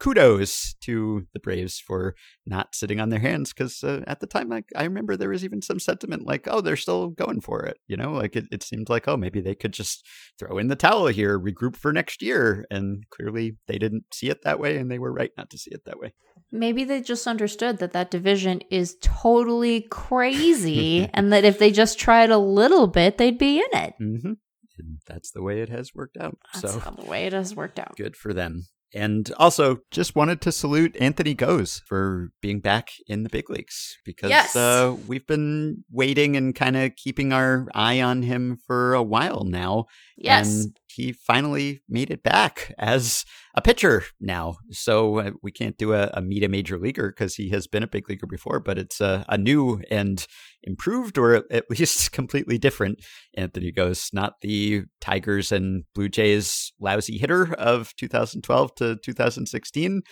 [0.03, 4.49] kudos to the Braves for not sitting on their hands because uh, at the time,
[4.49, 7.79] like, I remember there was even some sentiment like, oh, they're still going for it.
[7.87, 10.05] You know, like it, it seemed like, oh, maybe they could just
[10.41, 12.67] throw in the towel here, regroup for next year.
[12.69, 15.71] And clearly they didn't see it that way and they were right not to see
[15.71, 16.15] it that way.
[16.51, 22.01] Maybe they just understood that that division is totally crazy and that if they just
[22.01, 23.95] tried a little bit, they'd be in it.
[24.03, 24.33] Mm-hmm.
[24.79, 26.39] And that's the way it has worked out.
[26.55, 27.95] That's so the way it has worked out.
[27.97, 28.65] good for them.
[28.95, 33.97] And also, just wanted to salute Anthony Gose for being back in the big leagues
[34.05, 34.55] because Yes.
[34.55, 39.45] uh, we've been waiting and kind of keeping our eye on him for a while
[39.45, 39.87] now.
[40.17, 40.65] Yes.
[40.65, 43.25] And he finally made it back as
[43.55, 44.57] a pitcher now.
[44.71, 47.83] So uh, we can't do a, a meet a major leaguer because he has been
[47.83, 50.27] a big leaguer before, but it's a, a new and
[50.63, 53.01] improved or at least completely different
[53.37, 60.03] Anthony Gose, not the Tigers and Blue Jays lousy hitter of 2012 to 2016.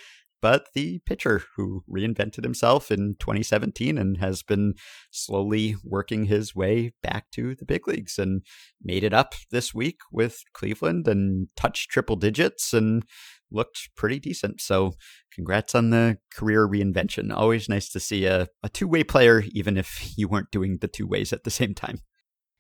[0.42, 4.74] But the pitcher who reinvented himself in 2017 and has been
[5.11, 8.42] slowly working his way back to the big leagues and
[8.83, 13.05] made it up this week with Cleveland and touched triple digits and
[13.50, 14.61] looked pretty decent.
[14.61, 14.92] So,
[15.35, 17.33] congrats on the career reinvention.
[17.35, 20.88] Always nice to see a, a two way player, even if you weren't doing the
[20.88, 21.98] two ways at the same time.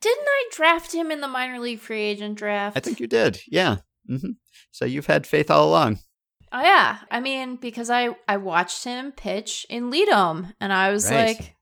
[0.00, 2.76] Didn't I draft him in the minor league free agent draft?
[2.76, 3.40] I think you did.
[3.46, 3.76] Yeah.
[4.08, 4.32] hmm
[4.70, 6.00] So, you've had faith all along.
[6.52, 11.10] Oh yeah, I mean because I I watched him pitch in Leadom, and I was
[11.10, 11.36] Right.
[11.38, 11.56] like,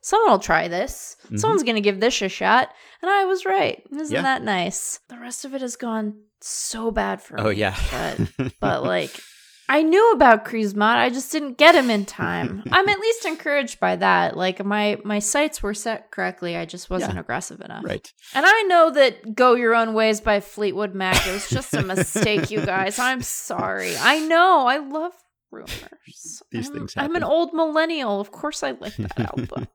[0.00, 1.16] someone will try this.
[1.30, 1.38] Mhm.
[1.38, 2.70] Someone's gonna give this a shot,
[3.02, 3.82] and I was right.
[3.92, 4.22] Isn't Yeah.
[4.22, 5.00] that nice?
[5.08, 7.42] The rest of it has gone so bad for me.
[7.42, 7.76] Oh, yeah.
[7.90, 9.20] but but like.
[9.72, 12.64] I knew about Kriesmont, I just didn't get him in time.
[12.72, 14.36] I'm at least encouraged by that.
[14.36, 16.56] Like my my sights were set correctly.
[16.56, 17.20] I just wasn't Yeah.
[17.20, 17.84] aggressive enough.
[17.84, 18.12] right.
[18.34, 22.50] And I know that Go Your Own Ways by Fleetwood Mac is just a mistake,
[22.50, 22.98] you guys.
[23.08, 23.96] I'm sorry.
[23.96, 24.66] I know.
[24.66, 25.12] I love
[25.52, 26.42] rumors.
[26.50, 28.20] These I'm, things I'm an old millennial.
[28.20, 29.68] Of course I like that album.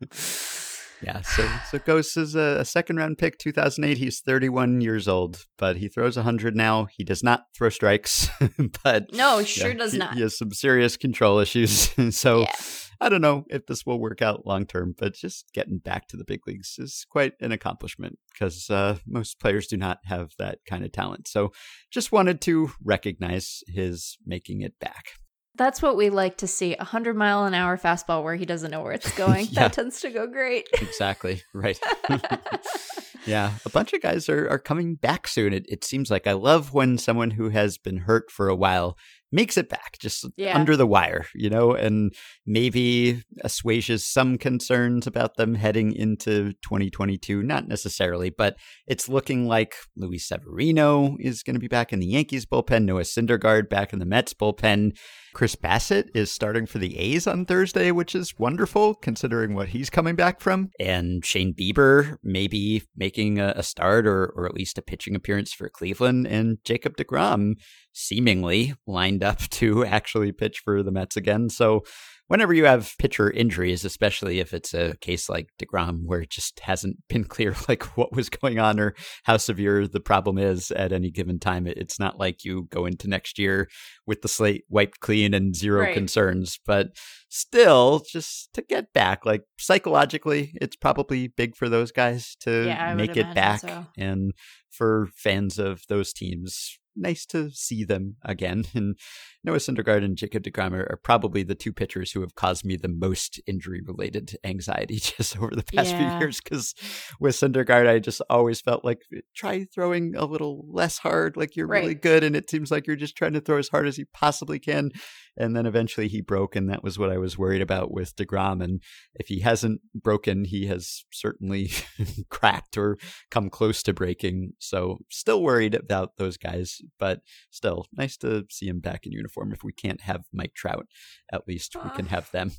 [1.06, 3.98] Yeah, so so Gose is a, a second round pick, 2008.
[3.98, 6.88] He's 31 years old, but he throws 100 now.
[6.98, 8.28] He does not throw strikes,
[8.84, 10.16] but No, sure yeah, does he- not.
[10.16, 11.92] He has some serious control issues.
[12.18, 12.56] so Yeah.
[13.02, 16.18] I don't know if this will work out long term, but just getting back to
[16.18, 20.60] the big leagues is quite an accomplishment because uh, most players do not have that
[20.68, 21.28] kind of talent.
[21.28, 21.52] So
[21.92, 25.12] just wanted to recognize his making it back.
[25.58, 26.74] That's what we like to see.
[26.74, 29.48] A 100 mile an hour fastball where he doesn't know where it's going.
[29.48, 29.62] Yeah.
[29.62, 30.68] That tends to go great.
[30.82, 31.42] Exactly.
[31.54, 31.80] Right.
[33.26, 33.54] yeah.
[33.66, 35.52] A bunch of guys are, are coming back soon.
[35.52, 38.98] It, it seems like I love when someone who has been hurt for a while
[39.36, 40.56] makes it back just Yeah.
[40.58, 42.14] under the wire, you know, and
[42.46, 47.44] maybe assuages some concerns about them heading into 2022.
[47.44, 48.56] Not necessarily, but
[48.88, 53.02] it's looking like Luis Severino is going to be back in the Yankees bullpen, Noah
[53.02, 54.96] Syndergaard back in the Mets bullpen.
[55.34, 59.90] Chris Bassitt is starting for the A's on Thursday, which is wonderful considering what he's
[59.90, 60.70] coming back from.
[60.80, 65.52] And Shane Bieber maybe making a, a start or, or at least a pitching appearance
[65.52, 66.26] for Cleveland.
[66.26, 67.56] And Jacob DeGrom
[67.96, 71.50] seemingly lined up to actually pitch for the Mets again.
[71.50, 71.84] So
[72.28, 76.60] whenever you have pitcher injuries, especially if it's a case like DeGrom where it just
[76.60, 80.92] hasn't been clear like what was going on or how severe the problem is at
[80.92, 83.70] any given time, it's not like you go into next year
[84.06, 85.94] with the slate wiped clean and zero Right.
[85.94, 86.60] concerns.
[86.66, 86.98] But
[87.30, 92.94] still, just to get back, like psychologically, it's probably big for those guys to Yeah,
[92.96, 93.62] make it back.
[93.62, 93.86] so.
[93.98, 94.34] And
[94.72, 98.66] for fans of those teams, nice to see them again.
[98.76, 98.98] And
[99.46, 102.88] Noah Syndergaard and Jacob DeGrom are, probably the two pitchers who have caused me the
[102.88, 106.10] most injury-related anxiety just over the past Yeah.
[106.10, 106.42] few years.
[106.42, 106.74] Because
[107.20, 109.02] with Syndergaard, I just always felt like
[109.36, 112.96] try throwing a little less hard, like you're really good, and it seems like you're
[112.96, 114.90] just trying to throw as hard as you possibly can.
[115.38, 118.64] And then eventually he broke, and that was what I was worried about with DeGrom.
[118.64, 118.82] And
[119.16, 121.72] if he hasn't broken, he has certainly
[122.30, 122.98] cracked or
[123.30, 124.54] come close to breaking.
[124.60, 127.20] So still worried about those guys, but
[127.52, 129.35] still nice to see him back in uniform.
[129.44, 130.88] If we can't have Mike Trout,
[131.32, 132.52] at least we can have them.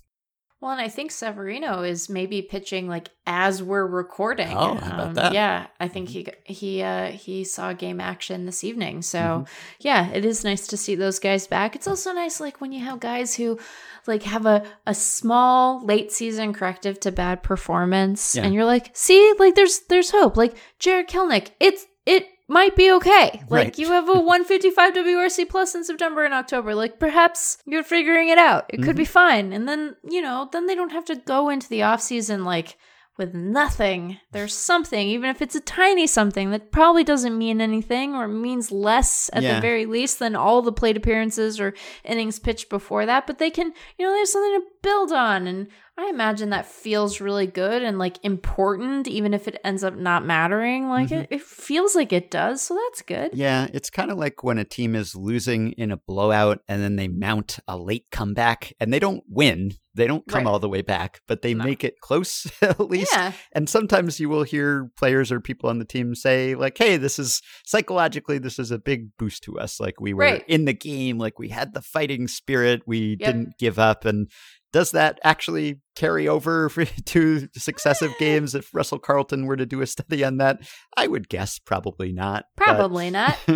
[0.60, 4.56] Well, and I think Severino is maybe pitching like as we're recording.
[4.56, 5.32] Oh, how about that?
[5.34, 9.02] Yeah, I think he he uh, he saw game action this evening.
[9.02, 9.52] So mm-hmm.
[9.80, 11.76] yeah, it is nice to see those guys back.
[11.76, 13.58] It's also nice like when you have guys who
[14.06, 18.44] like have a a small late season corrective to bad performance, yeah.
[18.44, 20.38] and you're like, see, like there's there's hope.
[20.38, 23.42] Like Jarred Kelenic, it's it might be okay.
[23.48, 23.78] Like right.
[23.78, 26.74] you have a 155 WRC plus in September and October.
[26.74, 28.66] Like perhaps you're figuring it out.
[28.68, 28.84] It mm-hmm.
[28.84, 29.12] could be mm-hmm.
[29.12, 29.52] fine.
[29.52, 32.76] And then, you know, then they don't have to go into the off season like
[33.16, 34.18] with nothing.
[34.32, 38.70] There's something, even if it's a tiny something that probably doesn't mean anything or means
[38.70, 39.54] less at yeah.
[39.54, 41.74] the very least than all the plate appearances or
[42.04, 43.26] innings pitched before that.
[43.26, 45.48] But they can, you know, there's something to build on.
[45.48, 45.66] And
[45.98, 50.24] I imagine that feels really good and like important, even if it ends up not
[50.24, 50.88] mattering.
[50.88, 51.22] Like mm-hmm.
[51.22, 52.62] it, it feels like it does.
[52.62, 53.32] So that's good.
[53.34, 53.66] Yeah.
[53.72, 57.08] It's kind of like when a team is losing in a blowout and then they
[57.08, 59.72] mount a late comeback and they don't win.
[59.94, 60.50] They don't come right.
[60.50, 61.64] all the way back, but they no.
[61.64, 63.12] make it close at least.
[63.12, 63.32] Yeah.
[63.52, 67.18] And sometimes you will hear players or people on the team say, like, hey, this
[67.18, 69.80] is psychologically, this is a big boost to us.
[69.80, 70.44] Like we were right.
[70.46, 73.32] in the game, like we had the fighting spirit, we yep.
[73.32, 74.04] didn't give up.
[74.04, 74.30] And
[74.76, 76.68] does that actually carry over
[77.06, 78.18] to successive eh.
[78.18, 80.60] games if Russell Carleton were to do a study on that?
[80.98, 82.44] I would guess probably not.
[82.58, 83.38] Probably not.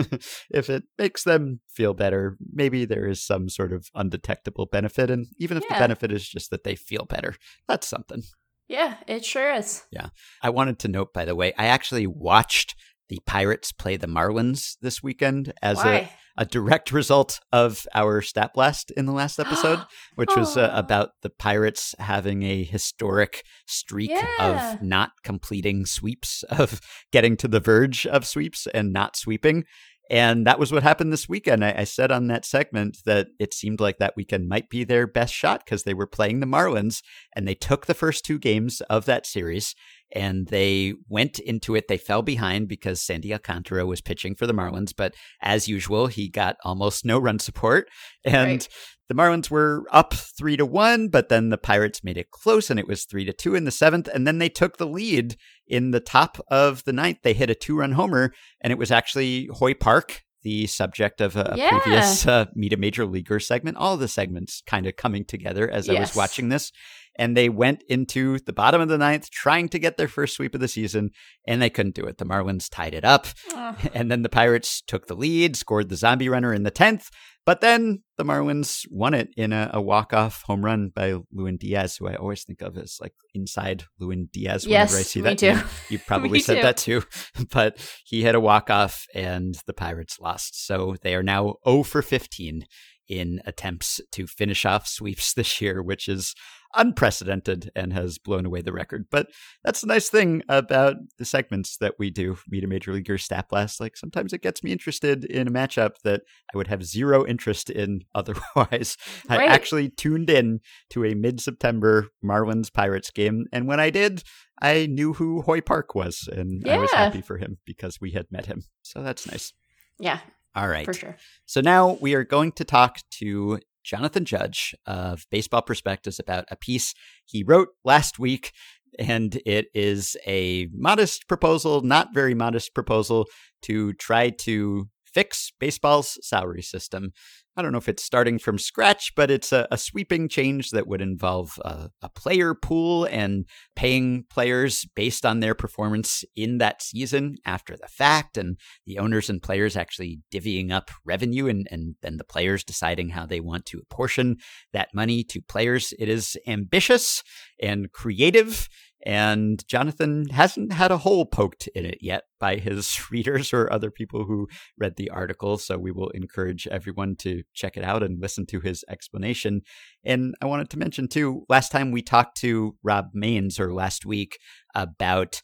[0.50, 5.10] if it makes them feel better, maybe there is some sort of undetectable benefit.
[5.10, 5.76] And even if yeah.
[5.76, 7.34] the benefit is just that they feel better,
[7.68, 8.22] that's something.
[8.66, 9.82] Yeah, it sure is.
[9.90, 10.08] Yeah.
[10.42, 12.76] I wanted to note, by the way, I actually watched
[13.10, 15.94] the Pirates play the Marlins this weekend as Why?
[15.94, 19.80] a a direct result of our stat blast in the last episode,
[20.14, 24.74] which was uh, about the Pirates having a historic streak yeah.
[24.74, 26.80] of not completing sweeps, of
[27.12, 29.64] getting to the verge of sweeps and not sweeping.
[30.10, 31.64] And that was what happened this weekend.
[31.64, 35.06] I, I, said on that segment that it seemed like that weekend might be their
[35.06, 37.00] best shot because they were playing the Marlins
[37.36, 39.76] and they took the first two games of that series
[40.12, 41.88] and they went into it.
[41.88, 46.28] They fell behind because Sandy Alcantara was pitching for the Marlins, but as usual, he
[46.28, 47.88] got almost no run support.
[48.24, 48.68] And right.
[49.08, 52.78] the Marlins were up three to one, but then the Pirates made it close and
[52.78, 54.08] it was three to two in the seventh.
[54.12, 55.36] And then they took the lead
[55.66, 57.18] in the top of the ninth.
[57.22, 61.36] They hit a two run homer, and it was actually Hoy Park the subject of
[61.36, 61.78] a, yeah.
[61.78, 63.76] previous uh, Meet a Major Leaguer segment.
[63.76, 65.96] All the segments kind of coming together as yes.
[65.96, 66.72] I was watching this
[67.20, 70.54] and they went into the bottom of the ninth trying to get their first sweep
[70.54, 71.10] of the season,
[71.46, 72.16] and they couldn't do it.
[72.16, 73.76] The Marlins tied it up, oh.
[73.94, 77.08] and then the Pirates took the lead, scored the zombie runner in the 10th,
[77.44, 81.96] but then the Marlins won it in a, a walk-off home run by Lewin Diaz,
[81.96, 85.38] who I always think of as like inside Lewin Diaz yes, whenever I see that.
[85.38, 85.54] Too.
[85.54, 85.64] Name.
[85.90, 86.62] You probably said too.
[86.62, 87.02] that too.
[87.52, 90.66] but he had a walk-off and the Pirates lost.
[90.66, 92.64] So they are now 0 for 15
[93.10, 96.34] in attempts to finish off sweeps this year, which is
[96.76, 99.06] unprecedented and has blown away the record.
[99.10, 99.26] But
[99.64, 103.48] that's the nice thing about the segments that we do, Meet a Major Leaguer Stat
[103.48, 103.80] Blast.
[103.80, 106.22] Like sometimes it gets me interested in a matchup that
[106.54, 108.96] I would have zero interest in otherwise.
[109.28, 109.40] Right.
[109.40, 113.46] I actually tuned in to a mid September Marlins Pirates game.
[113.52, 114.22] And when I did,
[114.62, 116.28] I knew who Hoy Park was.
[116.30, 116.74] And yeah.
[116.74, 118.62] I was happy for him because we had met him.
[118.82, 119.52] So that's nice.
[119.98, 120.20] Yeah.
[120.54, 120.84] All right.
[120.84, 121.16] For sure.
[121.46, 126.56] So now we are going to talk to Jonathan Judge of Baseball Prospectus about a
[126.56, 126.94] piece
[127.24, 128.52] he wrote last week.
[128.98, 133.26] And it is a modest proposal, not very modest proposal
[133.62, 137.12] to try to fix baseball's salary system.
[137.60, 140.86] I don't know if it's starting from scratch, but it's a, a sweeping change that
[140.86, 143.44] would involve a, a, player pool and
[143.76, 148.56] paying players based on their performance in that season after the fact, and
[148.86, 153.26] the owners and players actually divvying up revenue and, and then the players deciding how
[153.26, 154.38] they want to apportion
[154.72, 155.92] that money to players.
[155.98, 157.22] It is ambitious
[157.60, 158.70] and creative
[159.06, 163.90] and Jonathan hasn't had a hole poked in it yet by his readers or other
[163.90, 164.48] people who
[164.78, 165.58] read the article.
[165.58, 169.62] So we will encourage everyone to check it out and listen to his explanation.
[170.04, 174.04] And I wanted to mention too, last time we talked to Rob Mains or last
[174.04, 174.38] week
[174.74, 175.40] about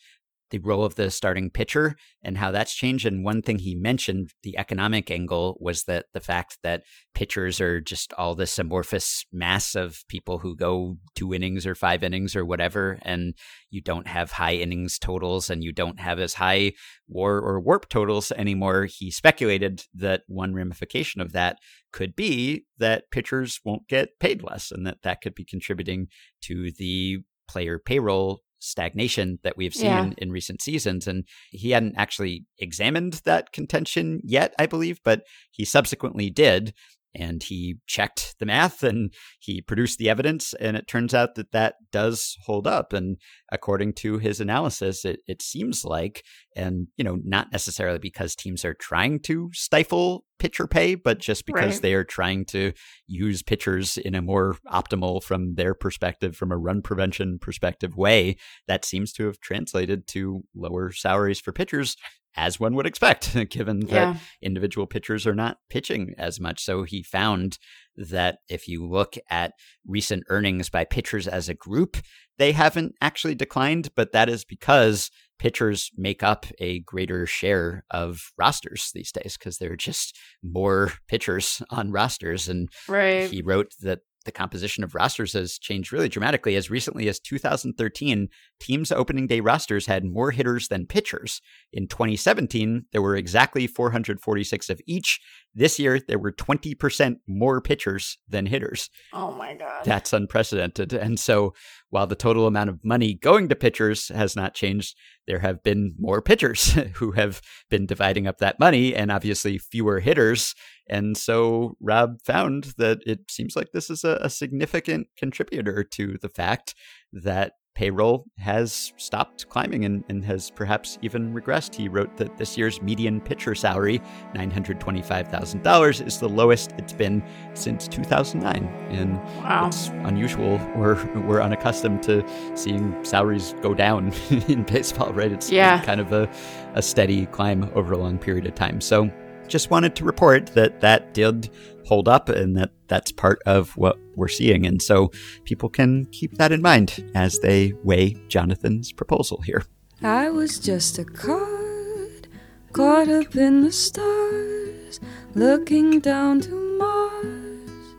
[0.50, 3.06] the role of the starting pitcher and how that's changed.
[3.06, 6.82] And one thing he mentioned, the economic angle, was that the fact that
[7.14, 12.02] pitchers are just all this amorphous mass of people who go two innings or five
[12.02, 13.34] innings or whatever, and
[13.70, 16.72] you don't have high innings totals and you don't have as high
[17.08, 18.86] war or warp totals anymore.
[18.86, 21.58] He speculated that one ramification of that
[21.92, 26.08] could be that pitchers won't get paid less and that that could be contributing
[26.42, 27.18] to the
[27.48, 30.10] player payroll stagnation that we've seen yeah.
[30.18, 31.06] in recent seasons.
[31.06, 36.74] And he hadn't actually examined that contention yet, I believe, but he subsequently did.
[37.18, 41.52] And he checked the math and he produced the evidence and it turns out that
[41.52, 43.16] that does hold up and
[43.50, 46.22] according to his analysis it, it seems like
[46.54, 51.46] and you know not necessarily because teams are trying to stifle pitcher pay but just
[51.46, 51.82] because right.
[51.82, 52.72] they are trying to
[53.06, 58.36] use pitchers in a more optimal from their perspective from a run prevention perspective way
[58.68, 61.96] that seems to have translated to lower salaries for pitchers
[62.36, 64.16] as one would expect, given that yeah.
[64.42, 66.62] individual pitchers are not pitching as much.
[66.62, 67.58] So he found
[67.96, 69.52] that if you look at
[69.86, 71.96] recent earnings by pitchers as a group,
[72.38, 78.32] they haven't actually declined, but that is because pitchers make up a greater share of
[78.38, 82.48] rosters these days because there are just more pitchers on rosters.
[82.48, 83.30] And right.
[83.30, 86.56] he wrote that the composition of rosters has changed really dramatically.
[86.56, 88.28] As recently as 2013,
[88.60, 91.40] teams' opening day rosters had more hitters than pitchers.
[91.72, 95.20] In 2017, there were exactly 446 of each.
[95.58, 98.90] This year, there were 20% more pitchers than hitters.
[99.14, 99.86] Oh my God.
[99.86, 100.92] That's unprecedented.
[100.92, 101.54] And so,
[101.88, 104.94] while the total amount of money going to pitchers has not changed,
[105.26, 107.40] there have been more pitchers who have
[107.70, 110.54] been dividing up that money and obviously fewer hitters.
[110.90, 116.18] And so Rob found that it seems like this is a, a significant contributor to
[116.20, 116.74] the fact
[117.14, 121.74] that payroll has stopped climbing and, and, has perhaps even regressed.
[121.74, 124.00] He wrote that this year's median pitcher salary,
[124.34, 127.22] $925,000, is the lowest it's been
[127.52, 128.64] since 2009.
[128.90, 129.66] And wow.
[129.66, 130.58] it's unusual.
[130.74, 134.12] We're, we're unaccustomed to seeing salaries go down
[134.48, 135.30] in baseball, right?
[135.30, 135.82] It's yeah.
[135.84, 136.30] kind of a,
[136.74, 138.80] a steady climb over a long period of time.
[138.80, 139.10] So
[139.48, 141.50] just wanted to report that that did
[141.86, 144.66] hold up and that that's part of what we're seeing.
[144.66, 145.12] And so
[145.44, 149.64] people can keep that in mind as they weigh Jonathan's proposal here.
[150.02, 152.28] I was just a card
[152.72, 155.00] caught up in the stars,
[155.34, 157.94] looking down to Mars.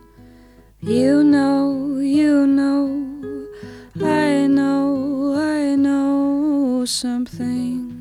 [0.81, 3.47] You know, you know,
[3.95, 7.93] I know, I know something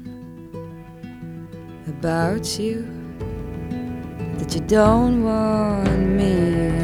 [1.89, 2.96] about you
[4.39, 6.77] that you don't want me.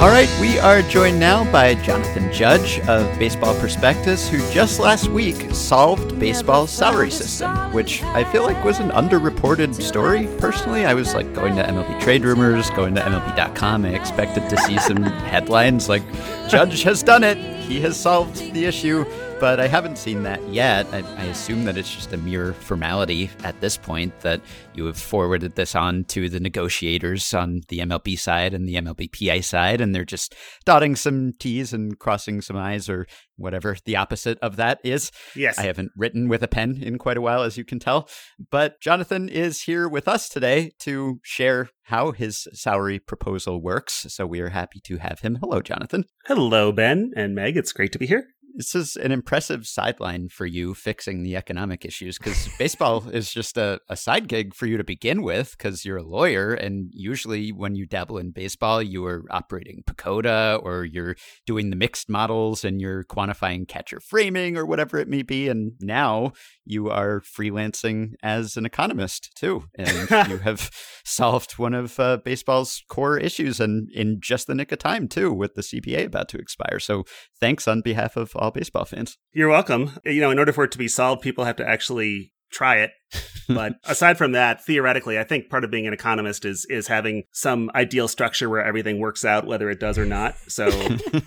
[0.00, 5.08] All right, we are joined now by Jonathan Judge of Baseball Prospectus, who just last
[5.08, 10.28] week solved baseball's salary system, which I feel like was an underreported story.
[10.38, 13.84] Personally, I was like going to MLB trade rumors, going to MLB.com.
[13.84, 16.04] I expected to see some headlines like
[16.48, 17.36] Judge has done it.
[17.58, 19.04] He has solved the issue
[19.40, 20.86] but I haven't seen that yet.
[20.92, 24.40] I, I, assume that it's just a mere formality at this point that
[24.74, 29.44] you have forwarded this on to the negotiators on the MLB side and the MLBPA
[29.44, 30.34] side, and they're just
[30.64, 35.12] dotting some T's and crossing some I's or whatever the opposite of that is.
[35.36, 35.56] Yes.
[35.56, 38.08] I haven't written with a pen in quite a while, as you can tell.
[38.50, 44.06] But Jonathan is here with us today to share how his salary proposal works.
[44.08, 45.36] So we are happy to have him.
[45.36, 46.04] Hello, Jonathan.
[46.26, 47.56] Hello, Ben and Meg.
[47.56, 48.26] It's great to be here
[48.58, 53.56] this is an impressive sideline for you fixing the economic issues because baseball is just
[53.56, 56.54] a, a side gig for you to begin with because you're a lawyer.
[56.54, 61.14] And usually, when you dabble in baseball, you are operating PECOTA or you're
[61.46, 65.48] doing the mixed models and you're quantifying catcher framing or whatever it may be.
[65.48, 66.32] And now
[66.68, 69.64] you are freelancing as an economist too.
[69.76, 70.70] And you have
[71.04, 75.32] solved one of uh, baseball's core issues and in just the nick of time too,
[75.32, 76.78] with the CBA about to expire.
[76.78, 77.04] So
[77.40, 79.16] thanks on behalf of all baseball fans.
[79.32, 79.98] You're welcome.
[80.04, 82.90] You know, in order for it to be solved, people have to actually try it.
[83.48, 87.24] but aside from that, theoretically, I think part of being an economist is is having
[87.32, 90.36] some ideal structure where everything works out, whether it does or not.
[90.48, 90.66] So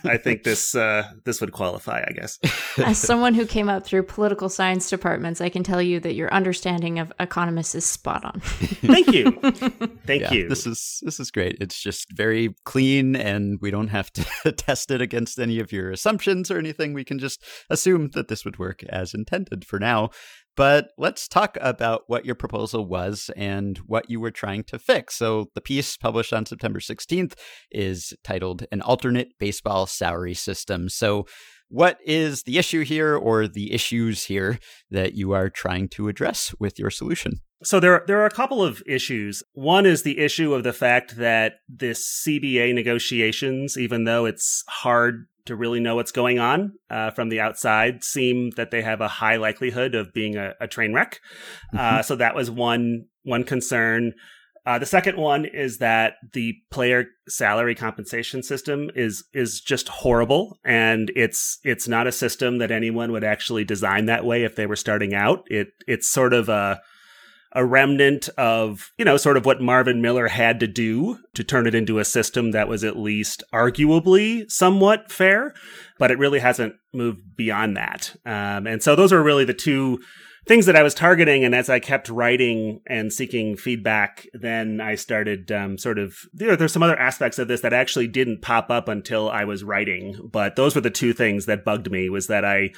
[0.03, 2.39] I think this uh, this would qualify, I guess.
[2.77, 6.31] As someone who came up through political science departments, I can tell you that your
[6.33, 8.39] understanding of economists is spot on.
[8.41, 9.31] Thank you.
[10.05, 10.49] Thank yeah, you.
[10.49, 11.57] This is this is great.
[11.59, 15.91] It's just very clean, and we don't have to test it against any of your
[15.91, 16.93] assumptions or anything.
[16.93, 20.09] We can just assume that this would work as intended for now.
[20.57, 25.15] But let's talk about what your proposal was and what you were trying to fix.
[25.15, 27.33] So, the piece published on September 16th
[27.71, 30.89] is titled An Alternate Baseball Salary System.
[30.89, 31.25] So,
[31.69, 36.53] what is the issue here or the issues here that you are trying to address
[36.59, 37.39] with your solution?
[37.63, 39.43] So there there are a couple of issues.
[39.53, 45.27] One is the issue of the fact that this CBA negotiations, even though it's hard
[45.45, 49.07] to really know what's going on uh, from the outside seem that they have a
[49.07, 51.19] high likelihood of being a, a train wreck.
[51.73, 51.95] Uh, mm-hmm.
[51.97, 54.13] Uh, so that was one one concern.
[54.63, 60.59] Uh, the second one is that the player salary compensation system is is just horrible,
[60.63, 64.67] and it's it's not a system that anyone would actually design that way if they
[64.67, 65.43] were starting out.
[65.47, 66.81] It it's sort of a
[67.53, 71.67] a remnant of, you know, sort of what Marvin Miller had to do to turn
[71.67, 75.53] it into a system that was at least arguably somewhat fair,
[75.99, 78.15] but it really hasn't moved beyond that.
[78.25, 79.99] Um, and so those are really the two
[80.47, 81.43] things that I was targeting.
[81.43, 86.47] And as I kept writing and seeking feedback, then I started um, sort of, you
[86.47, 89.63] know, there's some other aspects of this that actually didn't pop up until I was
[89.63, 90.29] writing.
[90.31, 92.71] But those were the two things that bugged me was that I,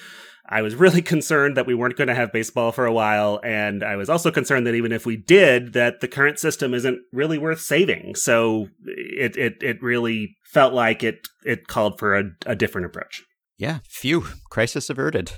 [0.54, 3.40] I was really concerned that we weren't going to have baseball for a while.
[3.44, 7.00] And I was also concerned that even if we did, that the current system isn't
[7.12, 8.16] really worth saving.
[8.16, 13.24] So it, it, it really felt like it, it called for a, a different approach.
[13.58, 15.32] Yeah, phew, crisis averted.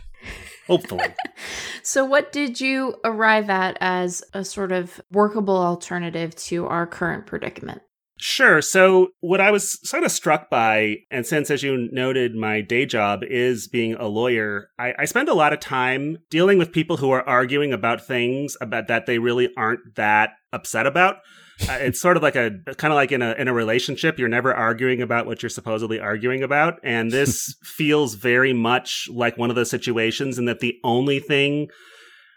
[0.67, 1.13] Hopefully.
[1.83, 7.27] so, what did you arrive at as a sort of workable alternative to our current
[7.27, 7.83] predicament?
[8.17, 8.61] Sure.
[8.61, 12.85] So, what I was sort of struck by, and since, as you noted, my day
[12.85, 16.95] job is being a lawyer, I, I, spend a lot of time dealing with people
[16.95, 21.17] who are arguing about things about that they really aren't that upset about.
[21.69, 24.27] Uh, it's sort of like a kind of like in a in a relationship, you're
[24.27, 29.49] never arguing about what you're supposedly arguing about, and this feels very much like one
[29.49, 31.69] of those situations, in that the only thing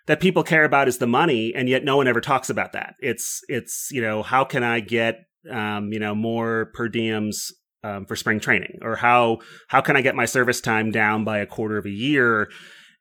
[0.06, 2.94] that people care about is the money, and yet no one ever talks about that.
[3.00, 5.16] It's it's you know how can I get
[5.50, 7.52] um, you know, more per diems
[7.84, 11.38] um, for spring training, or how how can I get my service time down by
[11.38, 12.50] a quarter of a year?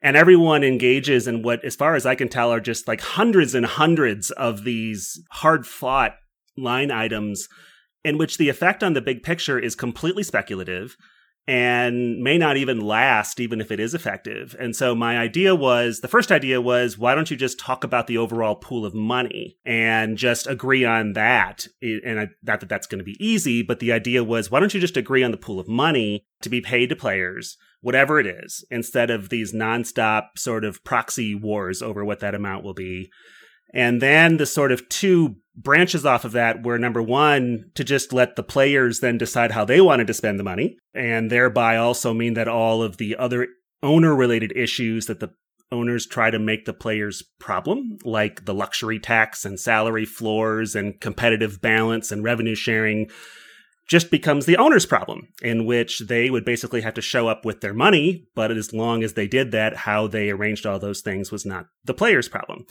[0.02, 3.56] And everyone engages in what, as far as I can tell, are just like hundreds
[3.56, 6.14] and hundreds of these hard fought
[6.56, 7.48] line items
[8.04, 10.96] in which the effect on the big picture is completely speculative
[11.48, 14.56] and may not even last, even if it is effective.
[14.60, 18.08] And so my idea was the first idea was why don't you just talk about
[18.08, 21.66] the overall pool of money and just agree on that?
[21.82, 24.74] And I, not that that's going to be easy, but the idea was why don't
[24.74, 28.28] you just agree on the pool of money to be paid to players, whatever it
[28.28, 33.10] is, instead of these nonstop sort of proxy wars over what that amount will be.
[33.74, 38.14] And then the sort of two branches off of that were number one, to just
[38.14, 42.14] let the players then decide how they wanted to spend the money, and thereby also
[42.14, 43.48] mean that all of the other
[43.84, 45.30] owner related issues that the
[45.72, 51.02] owners try to make the players problem, like the luxury tax and salary floors and
[51.02, 53.10] competitive balance and revenue sharing,
[53.90, 57.62] just becomes the owner's problem, in which they would basically have to show up with
[57.62, 58.28] their money.
[58.36, 61.68] But as long as they did that, how they arranged all those things was not
[61.84, 62.66] the player's problem.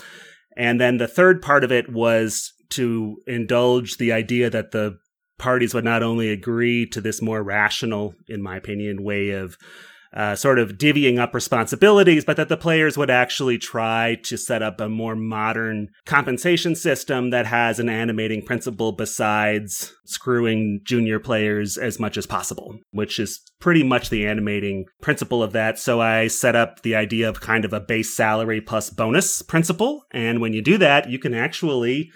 [0.57, 4.99] And then the third part of it was to indulge the idea that the
[5.39, 9.57] parties would not only agree to this more rational, in my opinion, way of
[10.15, 14.63] uh, sort of divvying up responsibilities, but that the players would actually try to set
[14.63, 21.77] up a more modern compensation system that has an animating principle besides screwing junior players
[21.77, 25.79] as much as possible, which is pretty much the animating principle of that.
[25.79, 30.05] So I set up the idea of kind of a base salary plus bonus principle.
[30.13, 32.11] And when you do that, you can actually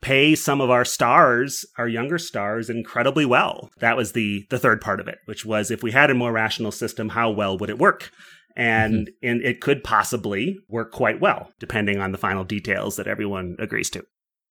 [0.00, 3.70] pay some of our stars, our younger stars, incredibly well.
[3.80, 6.32] That was the the third part of it, which was if we had a more
[6.32, 8.10] rational system, how well would it work?
[8.56, 9.28] And mm-hmm.
[9.28, 13.90] and it could possibly work quite well, depending on the final details that everyone agrees
[13.90, 14.04] to.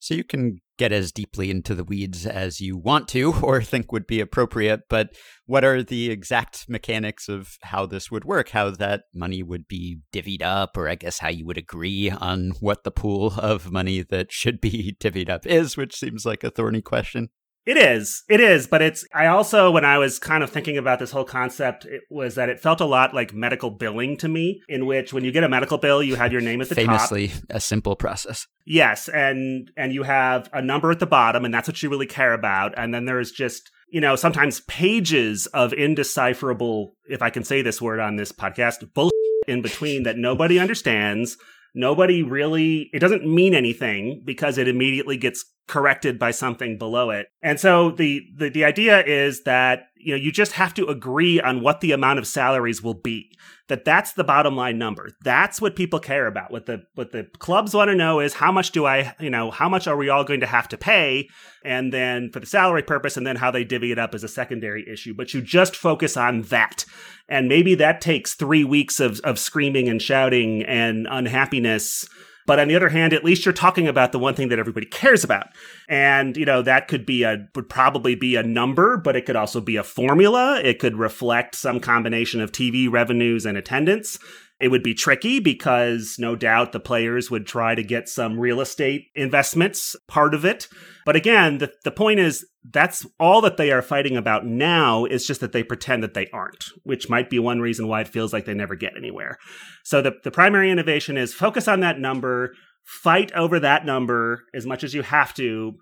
[0.06, 3.92] So you can get as deeply into the weeds as you want to or think
[3.92, 5.10] would be appropriate, but
[5.48, 8.50] what are the exact mechanics of how this would work?
[8.50, 12.52] How that money would be divvied up, or I guess how you would agree on
[12.60, 16.52] what the pool of money that should be divvied up is, which seems like a
[16.52, 17.30] thorny question.
[17.66, 18.24] It is.
[18.30, 18.68] It is.
[18.68, 22.02] But it's, I also, when I was kind of thinking about this whole concept, it
[22.10, 25.32] was that it felt a lot like medical billing to me, in which when you
[25.32, 27.36] get a medical bill, you have your name at the Famously, top.
[27.38, 28.46] Famously, a simple process.
[28.66, 29.10] Yes.
[29.10, 32.34] And, and you have a number at the bottom, and that's what you really care
[32.34, 32.74] about.
[32.78, 37.82] And then there's just, you know, sometimes pages of indecipherable, if I can say this
[37.82, 39.12] word on this podcast, bullshit
[39.48, 41.38] in between that nobody understands
[41.76, 47.28] nobody really it doesn't mean anything because it immediately gets corrected by something below it.
[47.42, 51.42] And so the, the, the idea is that, you know, you just have to agree
[51.42, 53.32] on what the amount of salaries will be.
[53.68, 55.10] That that's the bottom line number.
[55.24, 56.52] That's what people care about.
[56.52, 59.50] What the, what the clubs want to know is how much do I, you know,
[59.50, 61.30] how much are we all going to have to pay?
[61.64, 64.28] And then for the salary purpose and then how they divvy it up is a
[64.28, 65.16] secondary issue.
[65.16, 66.86] But you just focus on that.
[67.28, 72.08] And maybe that takes three weeks of, of screaming and shouting and unhappiness
[72.46, 74.86] but on the other hand, at least you're talking about the one thing that everybody
[74.86, 75.48] cares about.
[75.90, 79.36] And, you know, that could be a, would probably be a number, but it could
[79.36, 80.62] also be a formula.
[80.64, 84.20] It could reflect some combination of TV revenues and attendance.
[84.60, 88.62] It would be tricky because no doubt the players would try to get some real
[88.62, 90.68] estate investments part of it.
[91.06, 95.28] But again, the, the point is that's all that they are fighting about now is
[95.28, 98.34] just that they pretend that they aren't, which might be one reason why it feels
[98.34, 99.38] like they never get anywhere.
[99.84, 102.54] So the, the primary innovation is focus on that number,
[102.84, 105.74] fight over that number as much as you have to.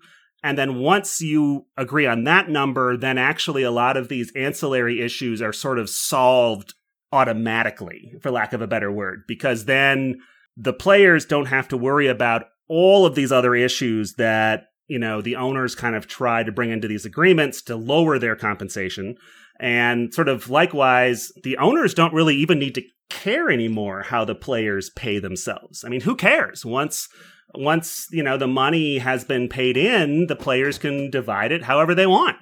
[0.42, 5.00] And then once you agree on that number, then actually a lot of these ancillary
[5.00, 6.74] issues are sort of solved
[7.12, 10.16] automatically, for lack of a better word, because then
[10.56, 15.20] the players don't have to worry about all of these other issues that, you know,
[15.20, 19.16] the owners kind of try to bring into these agreements to lower their compensation.
[19.60, 24.34] And sort of likewise, the owners don't really even need to care anymore how the
[24.34, 25.84] players pay themselves.
[25.84, 26.64] I mean, who cares?
[26.64, 27.08] Once
[27.56, 31.94] once, you know, the money has been paid in, the players can divide it however
[31.94, 32.36] they want.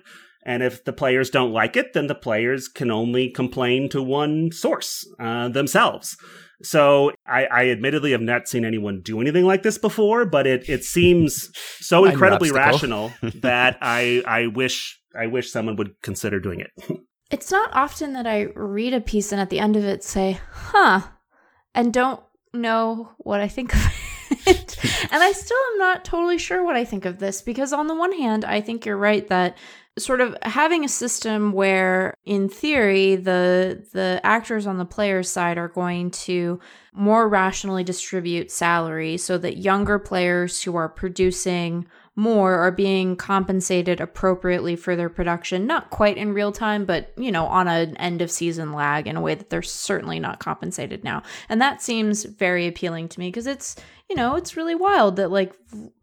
[0.44, 4.50] And if the players don't like it, then the players can only complain to one
[4.50, 6.16] source uh, themselves.
[6.62, 10.68] So I, I, admittedly have not seen anyone do anything like this before, but it,
[10.68, 11.50] it seems
[11.80, 16.70] so incredibly rational that I I wish I wish someone would consider doing it.
[17.30, 20.38] It's not often that I read a piece and at the end of it say,
[20.50, 21.00] "Huh,"
[21.74, 22.20] and don't
[22.52, 23.80] know what I think of
[24.46, 24.76] it.
[25.10, 27.94] and I still am not totally sure what I think of this because on the
[27.94, 29.56] one hand, I think you're right that
[29.98, 35.58] sort of having a system where in theory the the actors on the players side
[35.58, 36.58] are going to
[36.94, 44.00] more rationally distribute salary so that younger players who are producing more are being compensated
[44.00, 48.20] appropriately for their production not quite in real time but you know on an end
[48.20, 52.24] of season lag in a way that they're certainly not compensated now and that seems
[52.24, 53.76] very appealing to me because it's
[54.12, 55.54] you know, it's really wild that like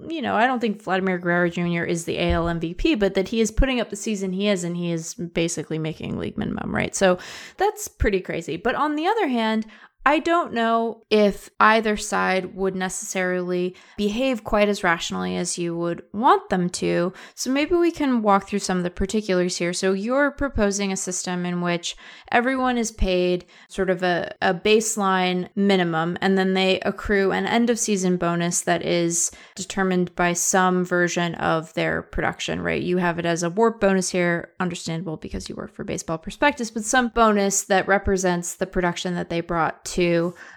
[0.10, 1.84] you know, I don't think Vladimir Guerrero Jr.
[1.84, 4.76] is the AL MVP, but that he is putting up the season he is and
[4.76, 6.96] he is basically making league minimum, right?
[6.96, 7.20] So
[7.58, 8.58] that's pretty crazy.
[8.58, 9.68] But on the other hand,
[10.10, 16.02] I don't know if either side would necessarily behave quite as rationally as you would
[16.14, 17.14] want them to.
[17.36, 19.72] So maybe we can walk through some of the particulars here.
[19.72, 21.96] So you're proposing a system in which
[22.32, 27.70] everyone is paid sort of a, a baseline minimum, and then they accrue an end
[27.70, 32.82] of season bonus that is determined by some version of their production, right?
[32.82, 36.72] You have it as a warp bonus here, understandable because you work for Baseball Prospectus,
[36.72, 39.99] but some bonus that represents the production that they brought to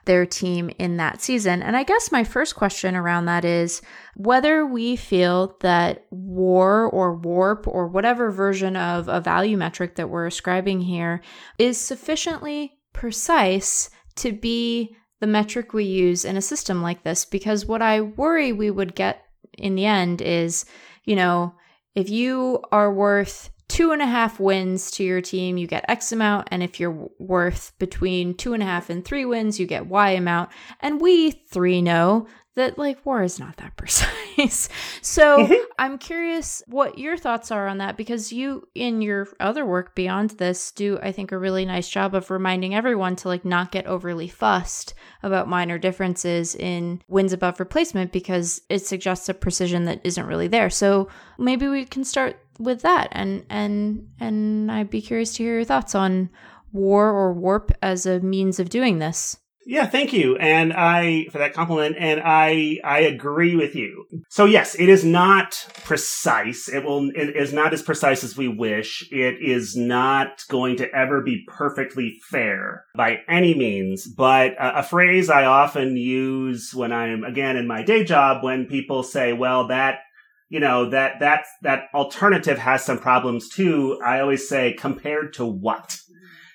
[0.05, 1.63] their team in that season.
[1.63, 3.83] And I guess my first question around that is
[4.17, 10.11] whether we feel that war or warp or whatever version of a value metric that
[10.11, 11.23] we're ascribing here
[11.59, 17.25] is sufficiently precise to be the metric we use in a system like this.
[17.25, 19.25] Because what I worry we would get
[19.57, 20.65] in the end is,
[21.05, 21.55] you know,
[21.95, 26.13] if you are worth two and a half wins to your team, you get X
[26.13, 26.47] amount.
[26.51, 30.11] And if you're worth between two and a half and three wins, you get Y
[30.11, 30.51] amount.
[30.81, 34.69] And we three know that like war is not that precise.
[35.01, 35.65] so mm-hmm.
[35.79, 40.31] I'm curious what your thoughts are on that because you in your other work beyond
[40.33, 43.87] this do I think a really nice job of reminding everyone to like not get
[43.87, 44.93] overly fussed
[45.23, 50.49] about minor differences in wins above replacement because it suggests a precision that isn't really
[50.49, 50.69] there.
[50.69, 51.09] So
[51.39, 55.65] maybe we can start with that and and and I'd be curious to hear your
[55.65, 56.31] thoughts on
[56.73, 59.39] war or warp as a means of doing this.
[59.65, 60.37] Yeah, thank you.
[60.39, 64.07] And I, for that compliment, and I, I agree with you.
[64.29, 65.53] So yes, it is not
[65.85, 66.69] precise.
[66.69, 69.07] It will, it is not as precise as we wish.
[69.13, 74.09] It is not going to ever be perfectly fair by any means.
[74.09, 78.67] But a, a phrase I often use when I'm, again, in my day job, when
[78.67, 80.01] people say, well, that
[80.53, 85.45] you know that that that alternative has some problems too i always say compared to
[85.45, 85.97] what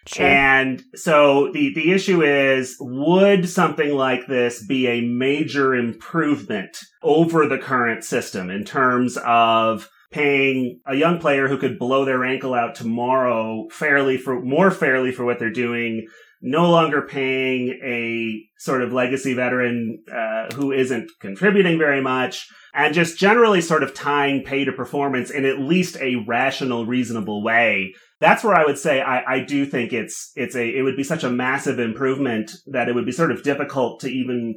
[0.05, 0.25] Sure.
[0.25, 7.45] And so the, the issue is, would something like this be a major improvement over
[7.45, 12.53] the current system in terms of paying a young player who could blow their ankle
[12.53, 16.07] out tomorrow fairly for more fairly for what they're doing
[16.41, 22.47] no longer paying a sort of legacy veteran uh, who isn't contributing very much,
[22.77, 27.43] and just generally sort of tying pay to performance in at least a rational, reasonable
[27.43, 27.95] way.
[28.19, 31.03] That's where I would say I, I do think it's it's a it would be
[31.03, 34.55] such a massive improvement that it would be sort of difficult to even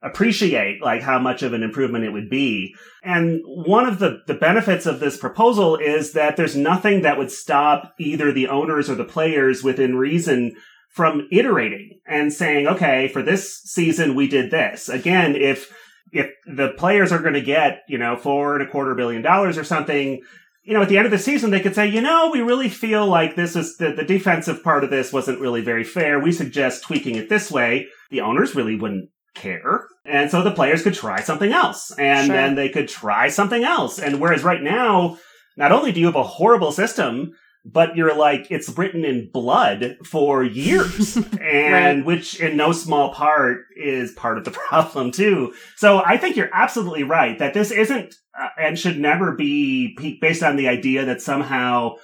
[0.00, 2.72] appreciate like how much of an improvement it would be.
[3.02, 7.32] And one of the, the benefits of this proposal is that there's nothing that would
[7.32, 10.54] stop either the owners or the players within reason
[10.90, 14.88] from iterating and saying, okay, for this season, we did this.
[14.88, 15.72] Again, if,
[16.12, 19.58] if the players are going to get, you know, four and a quarter billion dollars
[19.58, 20.22] or something,
[20.62, 22.68] you know, at the end of the season, they could say, you know, we really
[22.68, 26.18] feel like this is the, the defensive part of this wasn't really very fair.
[26.18, 27.86] We suggest tweaking it this way.
[28.10, 29.86] The owners really wouldn't care.
[30.04, 32.34] And so the players could try something else and sure.
[32.34, 33.98] then they could try something else.
[33.98, 35.18] And whereas right now,
[35.56, 37.32] not only do you have a horrible system
[37.66, 41.16] but you're like, it's written in blood for years.
[41.40, 42.04] and right.
[42.04, 45.52] which in no small part is part of the problem too.
[45.76, 50.42] So I think you're absolutely right that this isn't uh, and should never be based
[50.42, 51.96] on the idea that somehow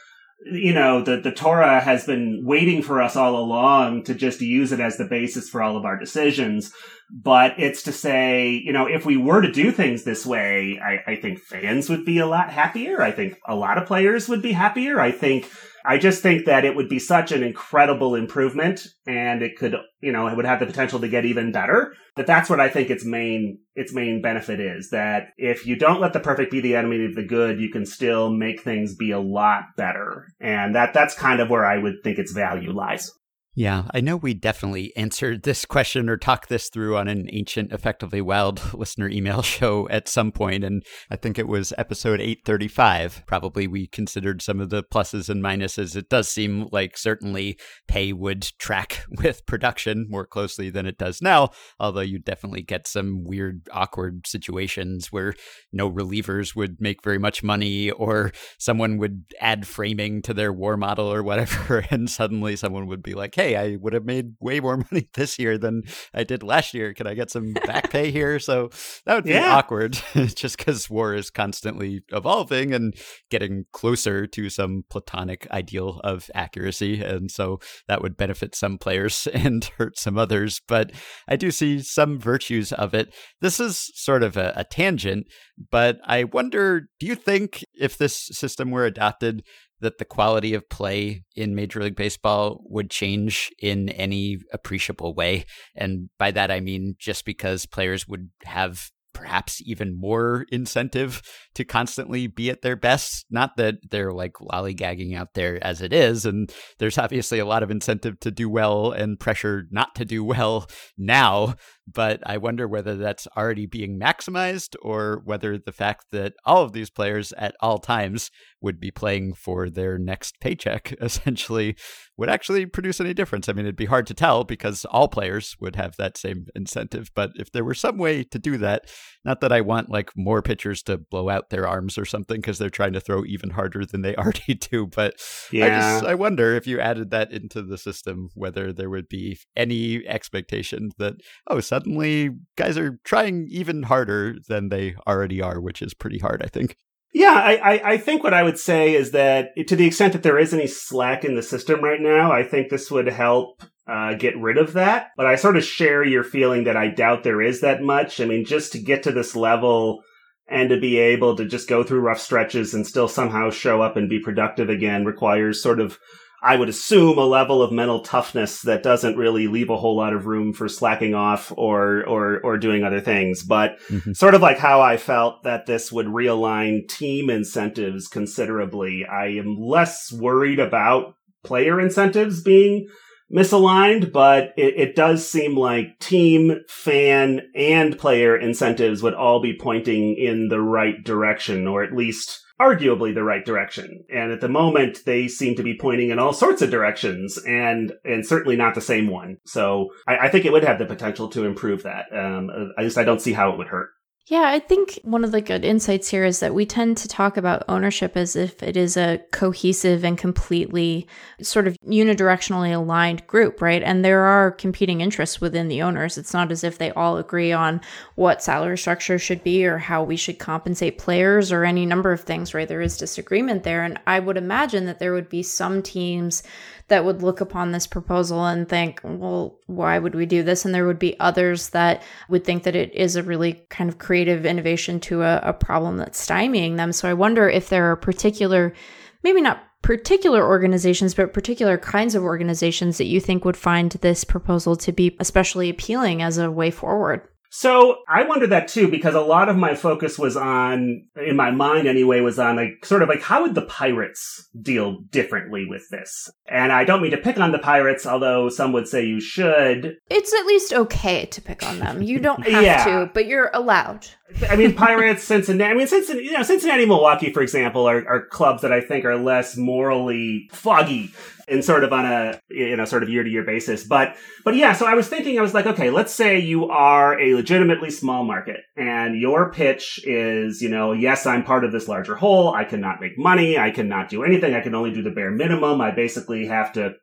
[0.44, 4.72] you know, the, the Torah has been waiting for us all along to just use
[4.72, 6.72] it as the basis for all of our decisions.
[7.10, 11.12] But it's to say, you know, if we were to do things this way, I,
[11.12, 13.02] I think fans would be a lot happier.
[13.02, 14.98] I think a lot of players would be happier.
[14.98, 15.50] I think
[15.84, 20.12] I just think that it would be such an incredible improvement and it could, you
[20.12, 21.94] know, it would have the potential to get even better.
[22.16, 26.00] That that's what I think its main, its main benefit is that if you don't
[26.00, 29.10] let the perfect be the enemy of the good, you can still make things be
[29.10, 30.26] a lot better.
[30.40, 33.10] And that, that's kind of where I would think its value lies.
[33.54, 37.70] Yeah, I know we definitely answered this question or talked this through on an ancient,
[37.70, 43.24] effectively wild listener email show at some point, and I think it was episode 835.
[43.26, 45.94] Probably we considered some of the pluses and minuses.
[45.94, 51.20] It does seem like certainly pay would track with production more closely than it does
[51.20, 55.34] now, although you definitely get some weird, awkward situations where
[55.74, 60.78] no relievers would make very much money, or someone would add framing to their war
[60.78, 64.60] model or whatever, and suddenly someone would be like, hey, I would have made way
[64.60, 65.82] more money this year than
[66.14, 66.94] I did last year.
[66.94, 68.38] Can I get some back pay here?
[68.38, 68.70] So
[69.06, 69.56] that would be yeah.
[69.56, 72.94] awkward just because war is constantly evolving and
[73.30, 77.02] getting closer to some platonic ideal of accuracy.
[77.02, 80.60] And so that would benefit some players and hurt some others.
[80.66, 80.92] But
[81.28, 83.14] I do see some virtues of it.
[83.40, 85.26] This is sort of a, a tangent,
[85.70, 89.42] but I wonder do you think if this system were adopted,
[89.82, 95.44] that the quality of play in Major League Baseball would change in any appreciable way.
[95.74, 101.22] And by that, I mean just because players would have perhaps even more incentive
[101.54, 103.26] to constantly be at their best.
[103.30, 106.26] Not that they're like lollygagging out there as it is.
[106.26, 110.24] And there's obviously a lot of incentive to do well and pressure not to do
[110.24, 111.54] well now
[111.90, 116.72] but I wonder whether that's already being maximized or whether the fact that all of
[116.72, 121.76] these players at all times would be playing for their next paycheck essentially
[122.16, 123.48] would actually produce any difference.
[123.48, 127.10] I mean, it'd be hard to tell because all players would have that same incentive.
[127.14, 128.88] But if there were some way to do that,
[129.24, 132.58] not that I want like more pitchers to blow out their arms or something because
[132.58, 135.14] they're trying to throw even harder than they already do, but
[135.50, 135.64] yeah.
[135.64, 139.38] I just I wonder if you added that into the system whether there would be
[139.56, 141.14] any expectation that
[141.46, 146.42] oh suddenly guys are trying even harder than they already are, which is pretty hard,
[146.42, 146.76] I think.
[147.14, 150.22] Yeah, I, I, I, think what I would say is that to the extent that
[150.22, 154.14] there is any slack in the system right now, I think this would help uh,
[154.14, 155.08] get rid of that.
[155.16, 158.20] But I sort of share your feeling that I doubt there is that much.
[158.20, 160.02] I mean, just to get to this level
[160.48, 163.96] and to be able to just go through rough stretches and still somehow show up
[163.96, 165.98] and be productive again requires sort of
[166.44, 170.12] I would assume a level of mental toughness that doesn't really leave a whole lot
[170.12, 173.44] of room for slacking off or or or doing other things.
[173.44, 174.12] But mm-hmm.
[174.12, 179.06] sort of like how I felt that this would realign team incentives considerably.
[179.06, 181.14] I am less worried about
[181.44, 182.88] player incentives being
[183.34, 189.56] misaligned, but it, it does seem like team, fan, and player incentives would all be
[189.58, 194.04] pointing in the right direction, or at least arguably the right direction.
[194.14, 197.92] And at the moment, they seem to be pointing in all sorts of directions and,
[198.04, 199.38] and certainly not the same one.
[199.44, 202.06] So I, I think it would have the potential to improve that.
[202.12, 203.88] Um, I just, I don't see how it would hurt.
[204.26, 207.36] Yeah, I think one of the good insights here is that we tend to talk
[207.36, 211.08] about ownership as if it is a cohesive and completely
[211.42, 213.82] sort of unidirectionally aligned group, right?
[213.82, 216.16] And there are competing interests within the owners.
[216.16, 217.80] It's not as if they all agree on
[218.14, 222.20] what salary structure should be or how we should compensate players or any number of
[222.20, 222.68] things, right?
[222.68, 223.82] There is disagreement there.
[223.82, 226.44] And I would imagine that there would be some teams
[226.92, 230.66] that would look upon this proposal and think, well, why would we do this?
[230.66, 233.96] And there would be others that would think that it is a really kind of
[233.96, 236.92] creative innovation to a, a problem that's stymieing them.
[236.92, 238.74] So I wonder if there are particular,
[239.22, 244.22] maybe not particular organizations, but particular kinds of organizations that you think would find this
[244.22, 247.26] proposal to be especially appealing as a way forward.
[247.54, 251.50] So I wonder that too, because a lot of my focus was on, in my
[251.50, 255.86] mind anyway, was on like sort of like how would the pirates deal differently with
[255.90, 256.30] this?
[256.48, 259.98] And I don't mean to pick on the pirates, although some would say you should.
[260.08, 262.00] It's at least okay to pick on them.
[262.00, 262.84] You don't have yeah.
[262.86, 264.06] to, but you're allowed.
[264.48, 265.70] I mean, Pirates, Cincinnati.
[265.70, 269.04] I mean, Cincinnati, you know, Cincinnati, Milwaukee, for example, are, are clubs that I think
[269.04, 271.12] are less morally foggy
[271.48, 273.84] and sort of on a you know sort of year to year basis.
[273.84, 277.18] But but yeah, so I was thinking, I was like, okay, let's say you are
[277.20, 281.88] a legitimately small market, and your pitch is, you know, yes, I'm part of this
[281.88, 282.54] larger whole.
[282.54, 283.58] I cannot make money.
[283.58, 284.54] I cannot do anything.
[284.54, 285.80] I can only do the bare minimum.
[285.80, 286.94] I basically have to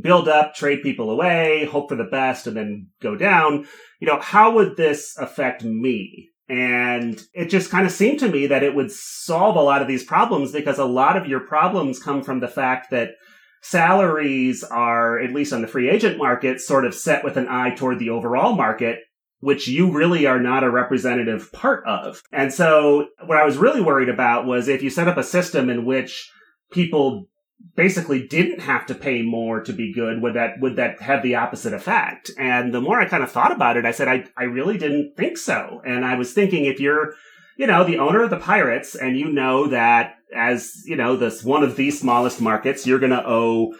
[0.00, 3.66] build up, trade people away, hope for the best, and then go down.
[4.00, 6.30] You know, how would this affect me?
[6.48, 9.88] And it just kind of seemed to me that it would solve a lot of
[9.88, 13.12] these problems because a lot of your problems come from the fact that
[13.62, 17.74] salaries are, at least on the free agent market, sort of set with an eye
[17.74, 18.98] toward the overall market,
[19.40, 22.22] which you really are not a representative part of.
[22.30, 25.70] And so what I was really worried about was if you set up a system
[25.70, 26.30] in which
[26.72, 27.26] people
[27.76, 31.34] basically didn't have to pay more to be good, would that would that have the
[31.36, 32.30] opposite effect?
[32.38, 35.16] And the more I kind of thought about it, I said I I really didn't
[35.16, 35.82] think so.
[35.84, 37.14] And I was thinking if you're,
[37.56, 41.44] you know, the owner of the Pirates and you know that as, you know, this
[41.44, 43.74] one of the smallest markets, you're gonna owe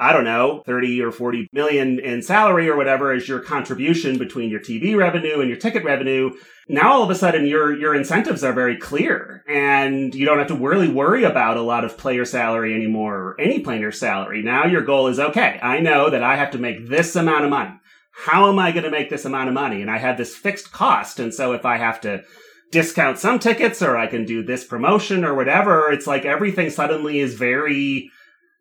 [0.00, 4.48] I don't know, 30 or 40 million in salary or whatever is your contribution between
[4.48, 6.30] your TV revenue and your ticket revenue.
[6.68, 10.46] Now all of a sudden your, your incentives are very clear and you don't have
[10.48, 14.40] to really worry about a lot of player salary anymore or any player salary.
[14.40, 17.50] Now your goal is, okay, I know that I have to make this amount of
[17.50, 17.74] money.
[18.12, 19.82] How am I going to make this amount of money?
[19.82, 21.18] And I have this fixed cost.
[21.18, 22.22] And so if I have to
[22.70, 27.18] discount some tickets or I can do this promotion or whatever, it's like everything suddenly
[27.18, 28.10] is very,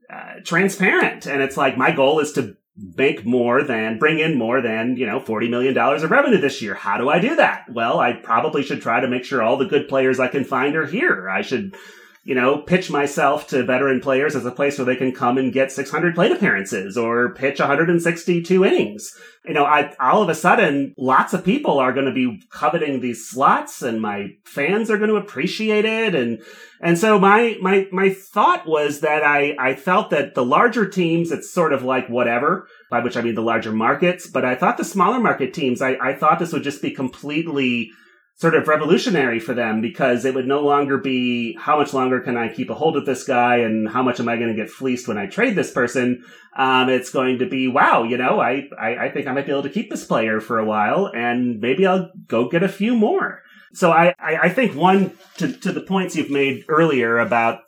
[0.10, 1.26] uh, transparent.
[1.26, 2.56] And it's like, my goal is to
[2.96, 6.76] make more than, bring in more than, you know, $40 million of revenue this year.
[6.76, 7.66] How do I do that?
[7.70, 10.76] Well, I probably should try to make sure all the good players I can find
[10.76, 11.30] are here.
[11.30, 11.76] I should,
[12.28, 15.54] you know, pitch myself to veteran players as a place where they can come and
[15.54, 19.18] get 600 plate appearances or pitch 162 innings.
[19.46, 23.00] You know, I, all of a sudden, lots of people are going to be coveting
[23.00, 26.16] these slots and my fans are going to appreciate it.
[26.16, 26.42] And,
[26.82, 31.32] and so my, my, my thought was that I, I felt that the larger teams,
[31.32, 34.76] it's sort of like whatever, by which I mean the larger markets, but I thought
[34.76, 37.92] the smaller market teams, I, I thought this would just be completely
[38.38, 42.38] sort of revolutionary for them because it would no longer be how much longer can
[42.38, 44.70] I keep a hold of this guy and how much am I going to get
[44.70, 46.24] fleeced when I trade this person.
[46.56, 49.52] Um, it's going to be wow, you know, I, I I think I might be
[49.52, 52.96] able to keep this player for a while and maybe I'll go get a few
[52.96, 53.42] more.
[53.74, 57.62] So I I, I think one to to the points you've made earlier about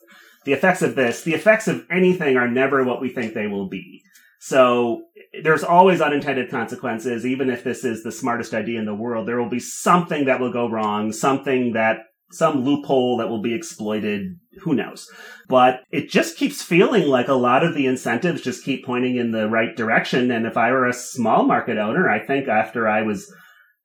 [0.46, 3.68] the effects of this, the effects of anything are never what we think they will
[3.68, 4.04] be.
[4.40, 5.04] So
[5.44, 7.26] there's always unintended consequences.
[7.26, 10.40] Even if this is the smartest idea in the world, there will be something that
[10.40, 12.00] will go wrong, something that,
[12.32, 14.40] some loophole that will be exploited.
[14.62, 15.10] Who knows?
[15.48, 19.32] But it just keeps feeling like a lot of the incentives just keep pointing in
[19.32, 20.30] the right direction.
[20.30, 23.34] And if I were a small market owner, I think after I was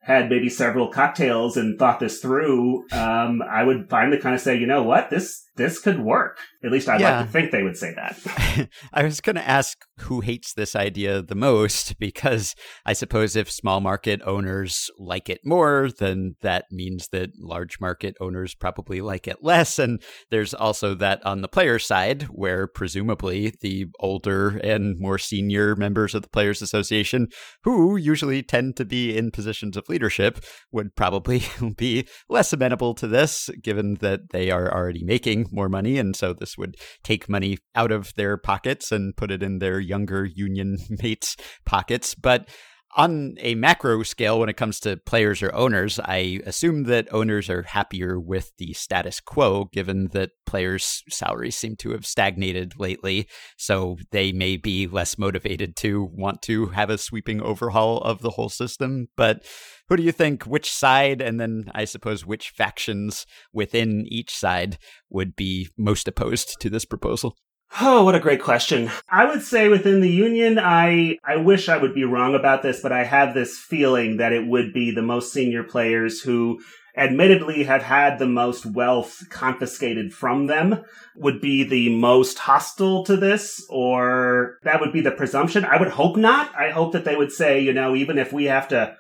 [0.05, 4.57] had maybe several cocktails and thought this through, um, I would finally kind of say,
[4.59, 6.38] you know what, this this could work.
[6.64, 7.18] At least I'd Yeah.
[7.18, 8.68] like to think they would say that.
[8.92, 13.48] I was going to ask who hates this idea the most because I suppose if
[13.50, 19.28] small market owners like it more, then that means that large market owners probably like
[19.28, 19.78] it less.
[19.78, 25.76] And there's also that on the player side, where presumably the older and more senior
[25.76, 27.28] members of the Players Association,
[27.62, 31.45] who usually tend to be in positions of leadership, would probably
[31.76, 35.99] be less amenable to this, given that they are already making more money.
[35.99, 39.78] And so this would take money out of their pockets and put it in their
[39.78, 42.14] younger union mates' pockets.
[42.14, 42.49] But
[42.97, 47.51] on a macro scale, when it comes to players or owners, I assume that owners
[47.51, 53.28] are happier with the status quo, given that players' salaries seem to have stagnated lately.
[53.57, 58.30] So they may be less motivated to want to have a sweeping overhaul of the
[58.30, 59.09] whole system.
[59.16, 59.45] But
[59.88, 64.78] who do you think, which side, and then I suppose which factions within each side
[65.11, 67.36] would be most opposed to this proposal?
[67.81, 68.91] Oh, what a great question.
[69.09, 72.81] I would say within the union, I, I wish I would be wrong about this,
[72.81, 76.61] but I have this feeling that it would be the most senior players who
[76.97, 80.85] admittedly have had the most wealth confiscated from them
[81.16, 85.64] would be the most hostile to this, or that would be the presumption.
[85.64, 86.55] I would hope not.
[86.55, 88.97] I hope that they would say, you know, even if we have to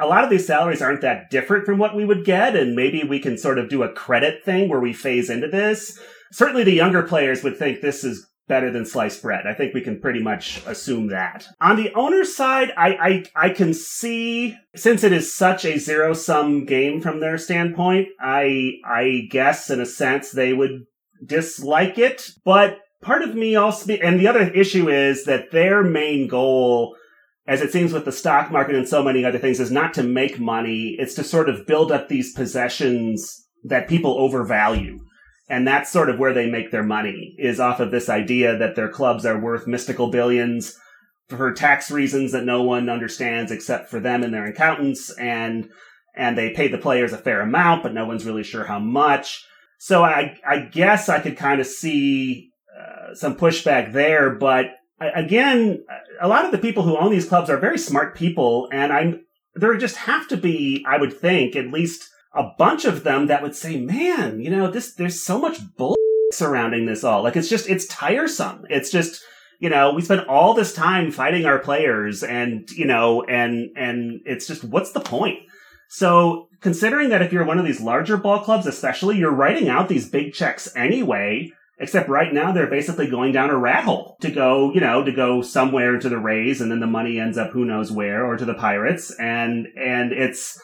[0.00, 3.04] a lot of these salaries aren't that different from what we would get, and maybe
[3.04, 5.98] we can sort of do a credit thing where we phase into this.
[6.32, 9.46] Certainly the younger players would think this is better than sliced bread.
[9.46, 11.46] I think we can pretty much assume that.
[11.60, 16.14] On the owner's side, I, I, I can see, since it is such a zero
[16.14, 20.84] sum game from their standpoint, I, I guess in a sense they would
[21.24, 26.28] dislike it, but part of me also, and the other issue is that their main
[26.28, 26.94] goal
[27.48, 30.02] as it seems with the stock market and so many other things, is not to
[30.02, 30.96] make money.
[30.98, 34.98] It's to sort of build up these possessions that people overvalue.
[35.48, 38.74] And that's sort of where they make their money is off of this idea that
[38.74, 40.76] their clubs are worth mystical billions
[41.28, 45.10] for tax reasons that no one understands except for them and their accountants.
[45.18, 45.68] And,
[46.14, 49.44] and they pay the players a fair amount, but no one's really sure how much.
[49.78, 54.66] So I, I guess I could kind of see uh, some pushback there, but
[55.00, 55.84] again,
[56.20, 59.26] a lot of the people who own these clubs are very smart people, and I'm
[59.54, 63.42] there just have to be, I would think, at least a bunch of them that
[63.42, 65.96] would say, "Man, you know, this there's so much bull
[66.32, 67.22] surrounding this all.
[67.22, 68.64] Like it's just it's tiresome.
[68.70, 69.22] It's just."
[69.58, 74.20] You know, we spend all this time fighting our players and, you know, and, and
[74.26, 75.38] it's just, what's the point?
[75.88, 79.88] So considering that if you're one of these larger ball clubs, especially, you're writing out
[79.88, 84.30] these big checks anyway, Except right now they're basically going down a rat hole to
[84.30, 87.50] go, you know, to go somewhere to the Rays and then the money ends up
[87.50, 89.14] who knows where or to the Pirates.
[89.18, 90.58] And, and it's,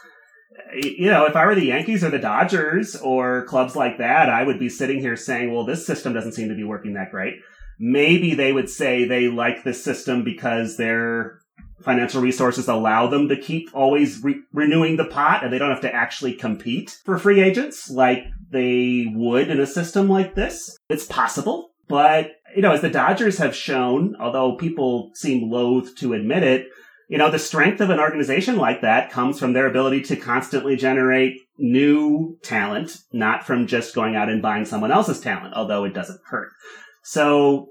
[0.75, 4.43] you know, if I were the Yankees or the Dodgers or clubs like that, I
[4.43, 7.35] would be sitting here saying, well, this system doesn't seem to be working that great.
[7.79, 11.41] Maybe they would say they like this system because their
[11.83, 15.81] financial resources allow them to keep always re- renewing the pot and they don't have
[15.81, 20.77] to actually compete for free agents like they would in a system like this.
[20.89, 26.13] It's possible, but you know, as the Dodgers have shown, although people seem loath to
[26.13, 26.69] admit it,
[27.13, 30.77] you know, the strength of an organization like that comes from their ability to constantly
[30.77, 35.93] generate new talent, not from just going out and buying someone else's talent, although it
[35.93, 36.49] doesn't hurt.
[37.03, 37.69] So,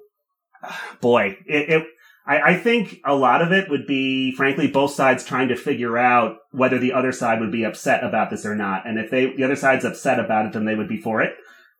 [1.01, 1.87] boy, it, it
[2.27, 5.97] I, I, think a lot of it would be, frankly, both sides trying to figure
[5.97, 8.87] out whether the other side would be upset about this or not.
[8.87, 11.33] And if they, the other side's upset about it, then they would be for it.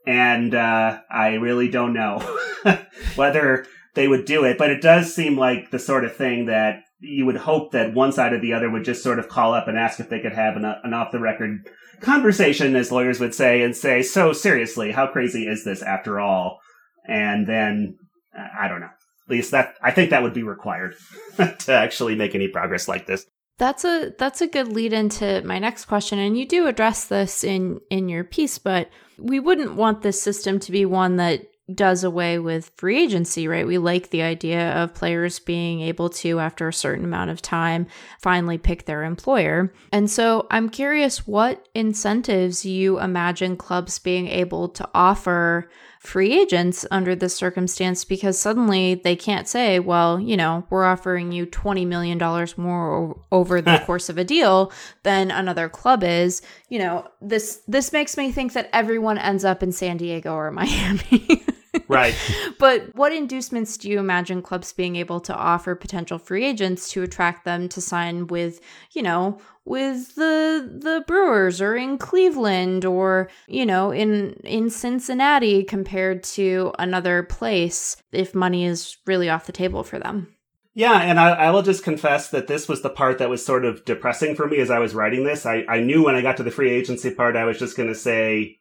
[0.08, 2.40] And, uh, I really don't know
[3.16, 6.86] whether they would do it, but it does seem like the sort of thing that
[7.02, 9.68] you would hope that one side or the other would just sort of call up
[9.68, 11.68] and ask if they could have an, an off the record
[12.00, 16.60] conversation, as lawyers would say, and say, so seriously, how crazy is this after all?
[17.08, 17.98] And then,
[18.36, 20.96] I don't know At least that I think that would be required
[21.38, 23.26] to actually make any progress like this.
[23.58, 27.44] That's a that's a good lead into my next question and you do address this
[27.44, 28.90] in in your piece but
[29.20, 33.66] we wouldn't want this system to be one that does away with free agency, right?
[33.66, 37.88] We like the idea of players being able to, after a certain amount of time,
[38.20, 39.74] finally pick their employer.
[39.92, 45.70] And so I'm curious what incentives you imagine clubs being able to offer
[46.02, 51.32] free agents under this circumstance because suddenly they can't say, well, you know, we're offering
[51.32, 52.18] you $20 million
[52.58, 54.72] more over the course of a deal
[55.04, 56.42] than another club is.
[56.70, 60.50] You know, this this makes me think that everyone ends up in San Diego or
[60.50, 61.46] Miami.
[61.92, 62.16] right.
[62.60, 67.02] But what inducements do you imagine clubs being able to offer potential free agents to
[67.02, 68.60] attract them to sign with,
[68.92, 75.64] you know, with the the Brewers or in Cleveland or you know in in Cincinnati
[75.64, 80.36] compared to another place if money is really off the table for them.
[80.74, 83.66] Yeah, and I, I, will just confess that this was the part that was sort
[83.66, 85.46] of depressing for me as I was writing this.
[85.46, 87.90] I, I knew when I got to the free agency part, I was just going
[87.90, 88.58] to say,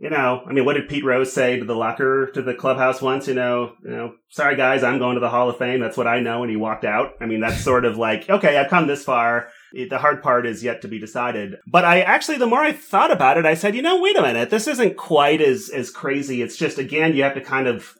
[0.00, 3.02] you know, I mean, what did Pete Rose say to the locker, to the clubhouse
[3.02, 3.26] once?
[3.26, 5.80] You know, you know, sorry guys, I'm going to the Hall of Fame.
[5.80, 6.42] That's what I know.
[6.42, 7.14] And he walked out.
[7.20, 9.48] I mean, that's sort of like, okay, I've come this far.
[9.72, 11.56] The hard part is yet to be decided.
[11.66, 14.22] But I actually, the more I thought about it, I said, you know, wait a
[14.22, 14.50] minute.
[14.50, 16.42] This isn't quite as, as crazy.
[16.42, 17.94] It's just, again, you have to kind of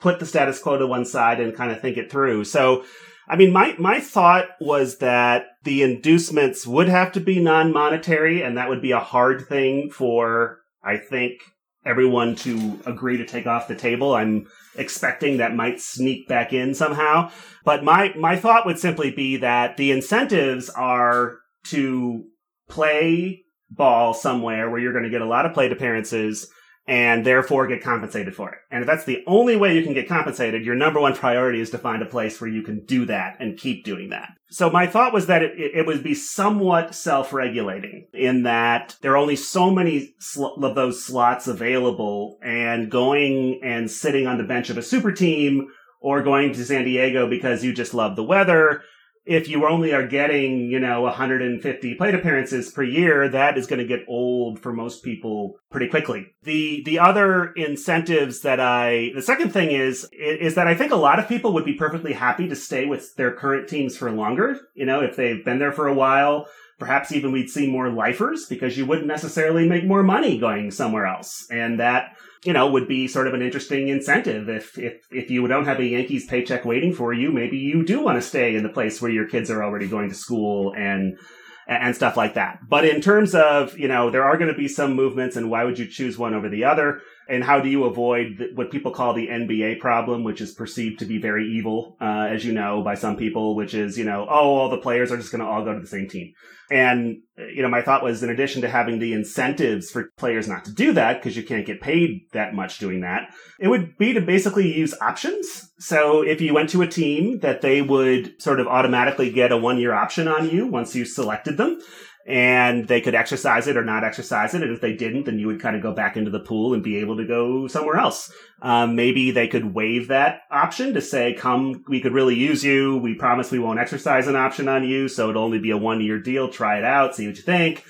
[0.00, 2.44] put the status quo to one side and kind of think it through.
[2.44, 2.84] So,
[3.28, 8.56] I mean, my, my thought was that the inducements would have to be non-monetary and
[8.56, 11.40] that would be a hard thing for, I think,
[11.86, 14.14] everyone to agree to take off the table.
[14.14, 17.30] I'm expecting that might sneak back in somehow.
[17.64, 22.24] But my, my thought would simply be that the incentives are to
[22.68, 26.50] play ball somewhere where you're going to get a lot of plate appearances
[26.86, 28.58] and therefore get compensated for it.
[28.70, 31.70] And if that's the only way you can get compensated, your number one priority is
[31.70, 34.30] to find a place where you can do that and keep doing that.
[34.50, 39.16] So my thought was that it, it would be somewhat self-regulating in that there are
[39.16, 44.70] only so many sl- of those slots available and going and sitting on the bench
[44.70, 45.68] of a super team
[46.00, 48.82] or going to San Diego because you just love the weather
[49.26, 53.80] if you only are getting, you know, 150 plate appearances per year, that is going
[53.80, 56.28] to get old for most people pretty quickly.
[56.44, 60.96] The, the other incentives that I, the second thing is, is that I think a
[60.96, 64.60] lot of people would be perfectly happy to stay with their current teams for longer.
[64.74, 66.46] You know, if they've been there for a while,
[66.78, 71.06] perhaps even we'd see more lifers because you wouldn't necessarily make more money going somewhere
[71.06, 71.46] else.
[71.50, 72.16] And that
[72.46, 74.48] you know, would be sort of an interesting incentive.
[74.48, 78.02] If if if you don't have a Yankees paycheck waiting for you, maybe you do
[78.02, 81.18] want to stay in the place where your kids are already going to school and
[81.66, 82.60] and stuff like that.
[82.68, 85.64] But in terms of, you know, there are going to be some movements and why
[85.64, 87.00] would you choose one over the other?
[87.28, 91.04] And how do you avoid what people call the NBA problem, which is perceived to
[91.04, 94.54] be very evil, uh, as you know, by some people, which is, you know, oh,
[94.54, 96.34] all the players are just going to all go to the same team.
[96.70, 100.64] And, you know, my thought was in addition to having the incentives for players not
[100.64, 103.30] to do that, because you can't get paid that much doing that,
[103.60, 105.72] it would be to basically use options.
[105.78, 109.56] So if you went to a team that they would sort of automatically get a
[109.56, 111.80] one year option on you once you selected them
[112.26, 114.62] and they could exercise it or not exercise it.
[114.62, 116.82] And if they didn't, then you would kind of go back into the pool and
[116.82, 118.32] be able to go somewhere else.
[118.60, 122.96] Um, maybe they could waive that option to say, come, we could really use you.
[122.96, 125.06] We promise we won't exercise an option on you.
[125.06, 126.48] So it'll only be a one year deal.
[126.48, 127.14] Try it out.
[127.14, 127.84] See what you think.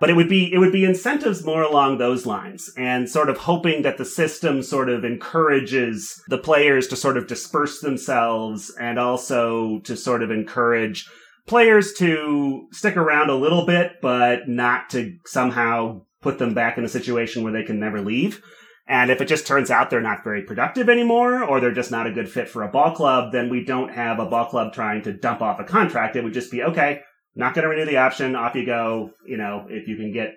[0.00, 3.38] But it would be, it would be incentives more along those lines and sort of
[3.38, 8.98] hoping that the system sort of encourages the players to sort of disperse themselves and
[8.98, 11.08] also to sort of encourage
[11.46, 16.84] players to stick around a little bit, but not to somehow put them back in
[16.84, 18.42] a situation where they can never leave.
[18.86, 22.06] And if it just turns out they're not very productive anymore, or they're just not
[22.06, 25.02] a good fit for a ball club, then we don't have a ball club trying
[25.02, 26.16] to dump off a contract.
[26.16, 27.00] It would just be, okay,
[27.34, 28.36] not going to renew the option.
[28.36, 29.10] Off you go.
[29.26, 30.34] You know, if you can get,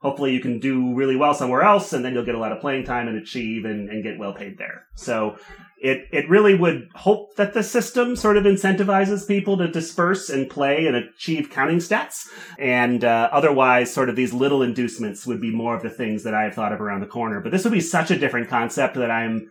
[0.00, 2.60] hopefully you can do really well somewhere else and then you'll get a lot of
[2.60, 4.84] playing time and achieve and, and get well paid there.
[4.94, 5.36] So
[5.80, 10.48] it it really would hope that the system sort of incentivizes people to disperse and
[10.48, 12.26] play and achieve counting stats,
[12.58, 16.34] and uh, otherwise, sort of these little inducements would be more of the things that
[16.34, 17.40] I have thought of around the corner.
[17.40, 19.50] But this would be such a different concept that I'm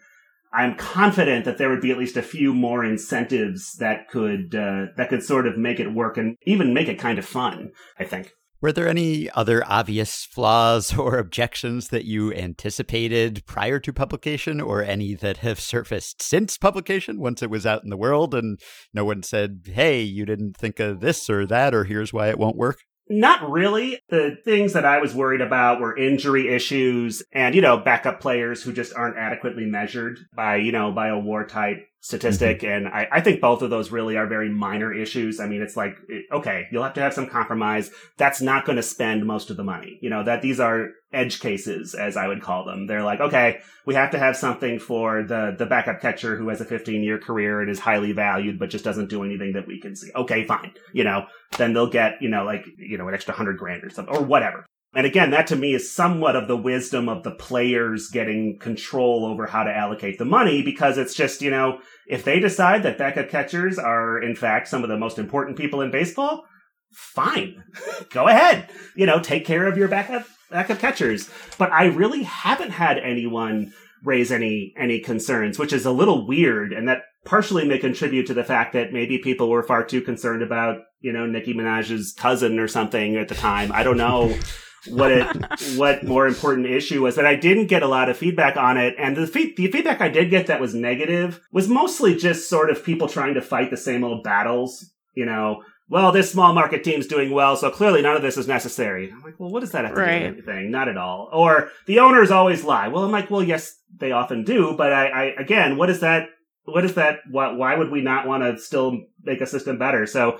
[0.53, 4.87] I'm confident that there would be at least a few more incentives that could uh,
[4.97, 7.71] that could sort of make it work and even make it kind of fun.
[7.97, 8.31] I think.
[8.61, 14.83] Were there any other obvious flaws or objections that you anticipated prior to publication, or
[14.83, 18.59] any that have surfaced since publication once it was out in the world and
[18.93, 22.39] no one said, hey, you didn't think of this or that, or here's why it
[22.39, 22.79] won't work?
[23.11, 23.99] Not really.
[24.09, 28.61] The things that I was worried about were injury issues and, you know, backup players
[28.61, 32.61] who just aren't adequately measured by, you know, by a war type statistic.
[32.61, 32.71] Mm-hmm.
[32.71, 35.39] And I, I think both of those really are very minor issues.
[35.39, 35.97] I mean, it's like,
[36.31, 37.91] okay, you'll have to have some compromise.
[38.17, 39.99] That's not going to spend most of the money.
[40.01, 42.87] You know, that these are edge cases, as I would call them.
[42.87, 46.61] They're like, okay, we have to have something for the, the backup catcher who has
[46.61, 49.79] a 15 year career and is highly valued, but just doesn't do anything that we
[49.79, 50.11] can see.
[50.15, 50.71] Okay, fine.
[50.93, 51.25] You know,
[51.57, 54.23] then they'll get, you know, like, you know, an extra hundred grand or something or
[54.23, 54.65] whatever.
[54.95, 59.23] And again, that to me is somewhat of the wisdom of the players getting control
[59.25, 62.97] over how to allocate the money because it's just, you know, if they decide that
[62.97, 66.43] backup catchers are in fact some of the most important people in baseball,
[66.91, 67.63] fine.
[68.09, 68.69] Go ahead.
[68.95, 71.29] You know, take care of your backup backup catchers.
[71.59, 73.71] But I really haven't had anyone
[74.03, 78.33] raise any any concerns, which is a little weird and that partially may contribute to
[78.33, 82.57] the fact that maybe people were far too concerned about, you know, Nicki Minaj's cousin
[82.57, 83.71] or something at the time.
[83.71, 84.35] I don't know.
[84.87, 85.25] what it
[85.77, 88.95] what more important issue was that I didn't get a lot of feedback on it,
[88.97, 92.69] and the fe- the feedback I did get that was negative was mostly just sort
[92.69, 94.91] of people trying to fight the same old battles.
[95.15, 98.47] You know, well, this small market team's doing well, so clearly none of this is
[98.47, 99.11] necessary.
[99.11, 100.19] I'm like, well, what does that have to Right.
[100.29, 100.71] do with anything?
[100.71, 101.29] Not at all.
[101.33, 102.87] Or the owners always lie.
[102.89, 106.29] Well, I'm like, well, yes, they often do, but I, I again, what is that?
[106.65, 107.19] What is that?
[107.31, 110.05] Why, why would we not want to still make a system better?
[110.05, 110.37] So,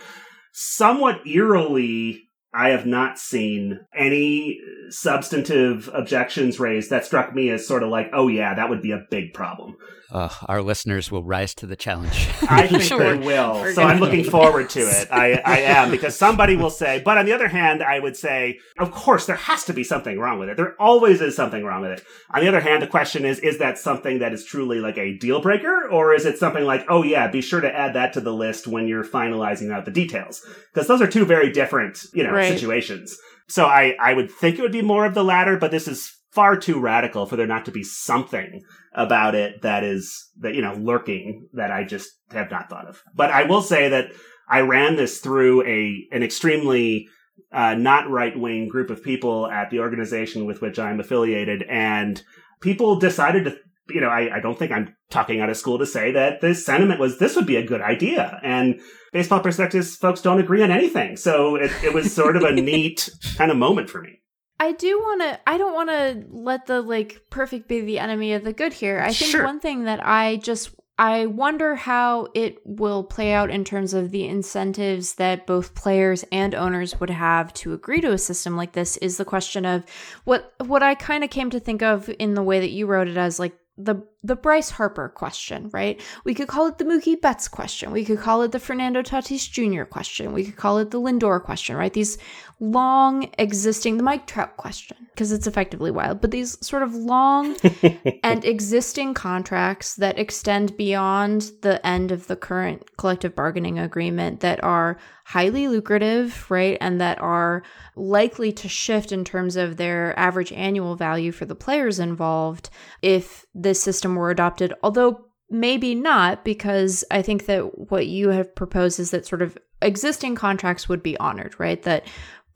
[0.53, 4.59] somewhat eerily, I have not seen any
[4.89, 8.91] substantive objections raised that struck me as sort of like, oh yeah, that would be
[8.91, 9.77] a big problem.
[10.11, 12.29] Uh, our listeners will rise to the challenge.
[12.49, 12.97] I think Sure.
[13.17, 13.53] they will.
[13.61, 15.07] We're So I'm looking forward to it.
[15.11, 18.59] I, I am because somebody will say, but on the other hand, I would say,
[18.79, 20.57] of course, there has to be something wrong with it.
[20.57, 22.03] There always is something wrong with it.
[22.33, 25.17] On the other hand, the question is, is that something that is truly like a
[25.17, 28.21] deal breaker or is it something like, oh yeah, be sure to add that to
[28.21, 30.41] the list when you're finalizing out the details?
[30.73, 32.51] Because those are two very different, you know, Right.
[32.51, 33.15] situations.
[33.47, 36.11] So I, I would think it would be more of the latter, but this is
[36.31, 38.61] far too radical for there not to be something
[38.93, 43.01] about it that is that you know lurking that I just have not thought of.
[43.15, 44.11] But I will say that
[44.49, 47.07] I ran this through a an extremely
[47.51, 52.21] uh, not right wing group of people at the organization with which I'm affiliated, and
[52.61, 53.57] people decided to.
[53.91, 56.53] You know, I, I don't think I'm talking out of school to say that the
[56.53, 58.39] sentiment was this would be a good idea.
[58.43, 58.79] And
[59.11, 61.17] Baseball Prospectus folks don't agree on anything.
[61.17, 64.21] So it, it was sort of a neat kind of moment for me.
[64.59, 65.39] I do want to.
[65.47, 68.99] I don't want to let the like perfect be the enemy of the good here.
[68.99, 69.43] I think Sure.
[69.43, 74.11] one thing that I just I wonder how it will play out in terms of
[74.11, 78.73] the incentives that both players and owners would have to agree to a system like
[78.73, 79.85] this is the question of
[80.25, 83.07] what what I kind of came to think of in the way that you wrote
[83.07, 86.01] it as like the the Bryce Harper question, right?
[86.25, 87.91] We could call it the Mookie Betts question.
[87.91, 89.83] We could call it the Fernando Tatis Jr.
[89.83, 90.33] question.
[90.33, 91.93] We could call it the Lindor question, right?
[91.93, 92.17] These
[92.59, 97.55] long existing, the Mike Trout question, because it's effectively wild, but these sort of long
[98.23, 104.61] and existing contracts that extend beyond the end of the current collective bargaining agreement that
[104.63, 104.97] are
[105.29, 106.75] highly lucrative, right?
[106.81, 107.61] And that are
[107.95, 112.71] likely to shift in terms of their average annual value for the players involved
[113.03, 114.73] if this system were adopted.
[114.83, 119.57] Although maybe not, because I think that what you have proposed is that sort of
[119.81, 121.81] existing contracts would be honored, right?
[121.83, 122.05] That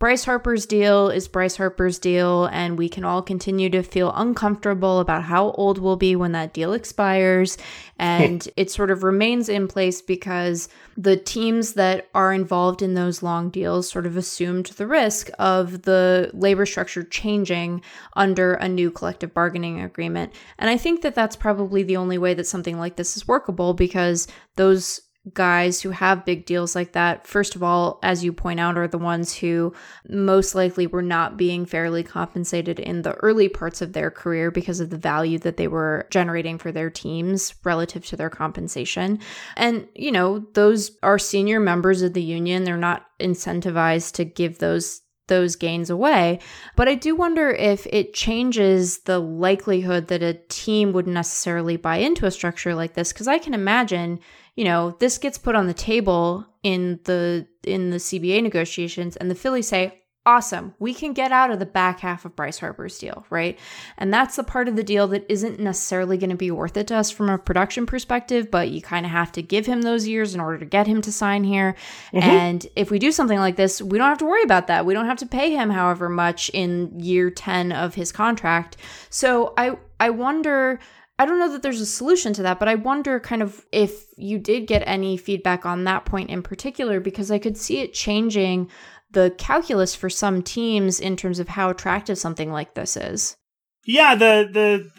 [0.04, 5.00] Bryce Harper's deal is Bryce Harper's deal, and we can all continue to feel uncomfortable
[5.00, 7.58] about how old we'll be when that deal expires.
[8.00, 10.68] And it sort of remains in place because
[10.98, 15.84] the teams that are involved in those long deals sort of assumed the risk of
[15.84, 17.82] the labor structure changing
[18.18, 20.34] under a new collective bargaining agreement.
[20.58, 23.74] And I think that that's probably the only way that something like this is workable
[23.74, 24.28] because
[24.58, 25.00] those
[25.34, 28.90] guys who have big deals like that, first of all, as you point out, are
[28.90, 29.74] the ones who
[30.10, 34.82] most likely were not being fairly compensated in the early parts of their career because
[34.82, 39.20] of the value that they were generating for their teams relative to their compensation.
[39.56, 42.66] And, you know, those are senior members of the union.
[42.66, 46.40] They're not incentivized to give those those gains away.
[46.76, 51.98] But I do wonder if it changes the likelihood that a team would necessarily buy
[51.98, 53.14] into a structure like this.
[53.14, 54.20] Cause I can imagine
[54.56, 59.30] you know, this gets put on the table in the in the CBA negotiations and
[59.30, 60.76] the Phillies say, "Awesome.
[60.80, 63.58] We can get out of the back half of Bryce Harper's deal, right?"
[63.98, 66.88] And that's the part of the deal that isn't necessarily going to be worth it
[66.88, 70.08] to us from a production perspective, but you kind of have to give him those
[70.08, 71.76] years in order to get him to sign here.
[72.14, 72.30] Mm-hmm.
[72.30, 74.86] And if we do something like this, we don't have to worry about that.
[74.86, 78.78] We don't have to pay him however much in year 10 of his contract.
[79.10, 80.80] So I I wonder
[81.20, 84.06] I don't know that there's a solution to that, but I wonder kind of if
[84.18, 87.94] you did get any feedback on that point in particular, because I could see it
[87.94, 88.70] changing
[89.12, 93.38] the calculus for some teams in terms of how attractive something like this is.
[93.86, 94.90] Yeah, the the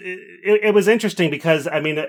[0.44, 2.04] it, it was interesting because I mean, uh,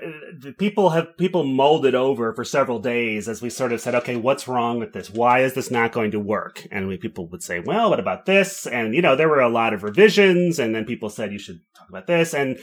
[0.58, 4.16] people have people mulled it over for several days as we sort of said, okay,
[4.16, 5.10] what's wrong with this?
[5.10, 6.66] Why is this not going to work?
[6.70, 8.66] And we, people would say, well, what about this?
[8.66, 11.60] And you know, there were a lot of revisions, and then people said you should
[11.74, 12.58] talk about this, and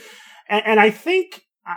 [0.48, 1.74] and, and I think, uh,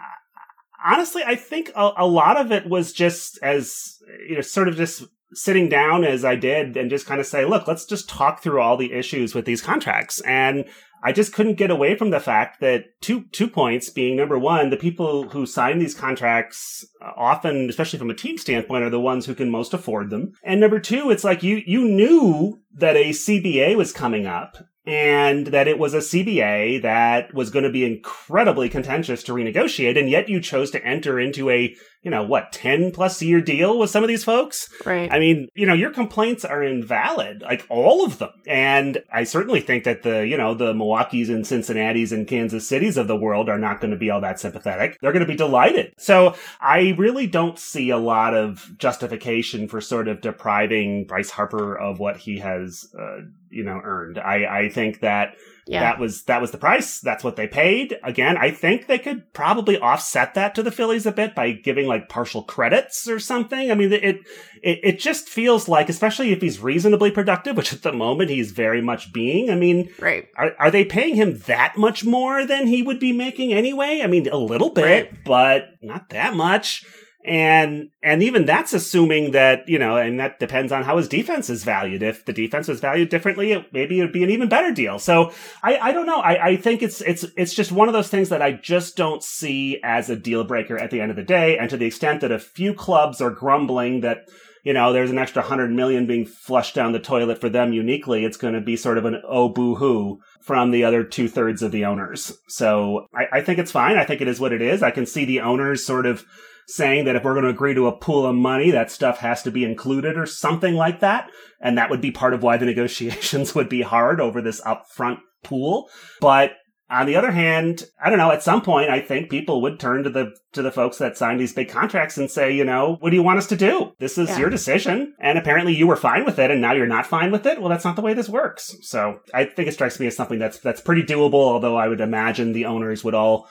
[0.86, 4.76] honestly, I think a, a, lot of it was just as, you know, sort of
[4.76, 5.04] just
[5.34, 8.62] sitting down as I did and just kind of say, look, let's just talk through
[8.62, 10.22] all the issues with these contracts.
[10.22, 10.66] And
[11.04, 14.70] I just couldn't get away from the fact that two two points being number one,
[14.70, 19.00] the people who sign these contracts uh, often, especially from a team standpoint, are the
[19.00, 20.32] ones who can most afford them.
[20.44, 24.58] And number two, it's like you you knew that a CBA was coming up
[24.88, 30.00] and that it was a CBA that was going to be incredibly contentious to renegotiate.
[30.00, 33.78] And yet you chose to enter into a, you know, what, 10 plus year deal
[33.78, 34.70] with some of these folks?
[34.86, 35.12] Right.
[35.12, 38.30] I mean, you know, your complaints are invalid, like all of them.
[38.48, 42.96] And I certainly think that the, you know, the Milwaukee's and Cincinnati's and Kansas cities
[42.96, 44.98] of the world are not going to be all that sympathetic.
[45.02, 45.94] They're going to be delighted.
[45.98, 51.78] So I really don't see a lot of justification for sort of depriving Bryce Harper
[51.78, 53.24] of what he has, uh,
[53.58, 54.20] you know earned.
[54.20, 55.34] I I think that
[55.66, 55.80] yeah.
[55.80, 57.00] that was that was the price.
[57.00, 57.98] That's what they paid.
[58.04, 61.88] Again, I think they could probably offset that to the Phillies a bit by giving
[61.88, 63.72] like partial credits or something.
[63.72, 64.20] I mean, it it
[64.62, 68.82] it just feels like, especially if he's reasonably productive, which at the moment he's very
[68.82, 69.50] much being.
[69.50, 70.28] I mean, right?
[70.38, 74.02] Are are they paying him that much more than he would be making anyway?
[74.04, 75.24] I mean, a little bit, right.
[75.26, 76.86] but not that much
[77.28, 81.50] and and even that's assuming that you know and that depends on how his defense
[81.50, 84.48] is valued if the defense was valued differently it, maybe it would be an even
[84.48, 85.32] better deal so
[85.62, 88.30] i i don't know I, I think it's it's it's just one of those things
[88.30, 91.58] that i just don't see as a deal breaker at the end of the day
[91.58, 94.30] and to the extent that a few clubs are grumbling that
[94.64, 98.26] you know, there's an extra hundred million being flushed down the toilet for them uniquely.
[98.26, 101.62] It's going to be sort of an oh boo hoo from the other two thirds
[101.62, 102.38] of the owners.
[102.50, 103.96] So I, I think it's fine.
[103.96, 104.84] I think it is what it is.
[104.84, 106.26] I can see the owners sort of
[106.68, 109.42] saying that if we're going to agree to a pool of money, that stuff has
[109.44, 111.32] to be included or something like that.
[111.62, 115.20] And that would be part of why the negotiations would be hard over this upfront
[115.44, 115.90] pool.
[116.20, 116.52] But
[116.90, 120.04] on the other hand, I don't know, at some point I think people would turn
[120.04, 123.10] to the to the folks that signed these big contracts and say, you know, what
[123.10, 123.92] do you want us to do?
[124.00, 124.40] This is yeah.
[124.40, 125.14] your decision.
[125.20, 127.60] And apparently you were fine with it and now you're not fine with it.
[127.60, 128.76] Well, that's not the way this works.
[128.82, 132.02] So I think it strikes me as something that's that's pretty doable, although I would
[132.02, 133.50] imagine the owners would all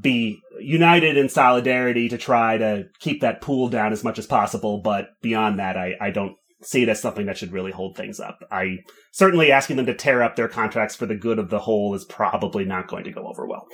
[0.00, 4.78] be united in solidarity to try to keep that pool down as much as possible.
[4.78, 8.20] But beyond that, I, I don't see it as something that should really hold things
[8.20, 8.40] up.
[8.50, 8.78] I
[9.14, 12.04] certainly asking them to tear up their contracts for the good of the whole is
[12.04, 13.68] probably not going to go over well.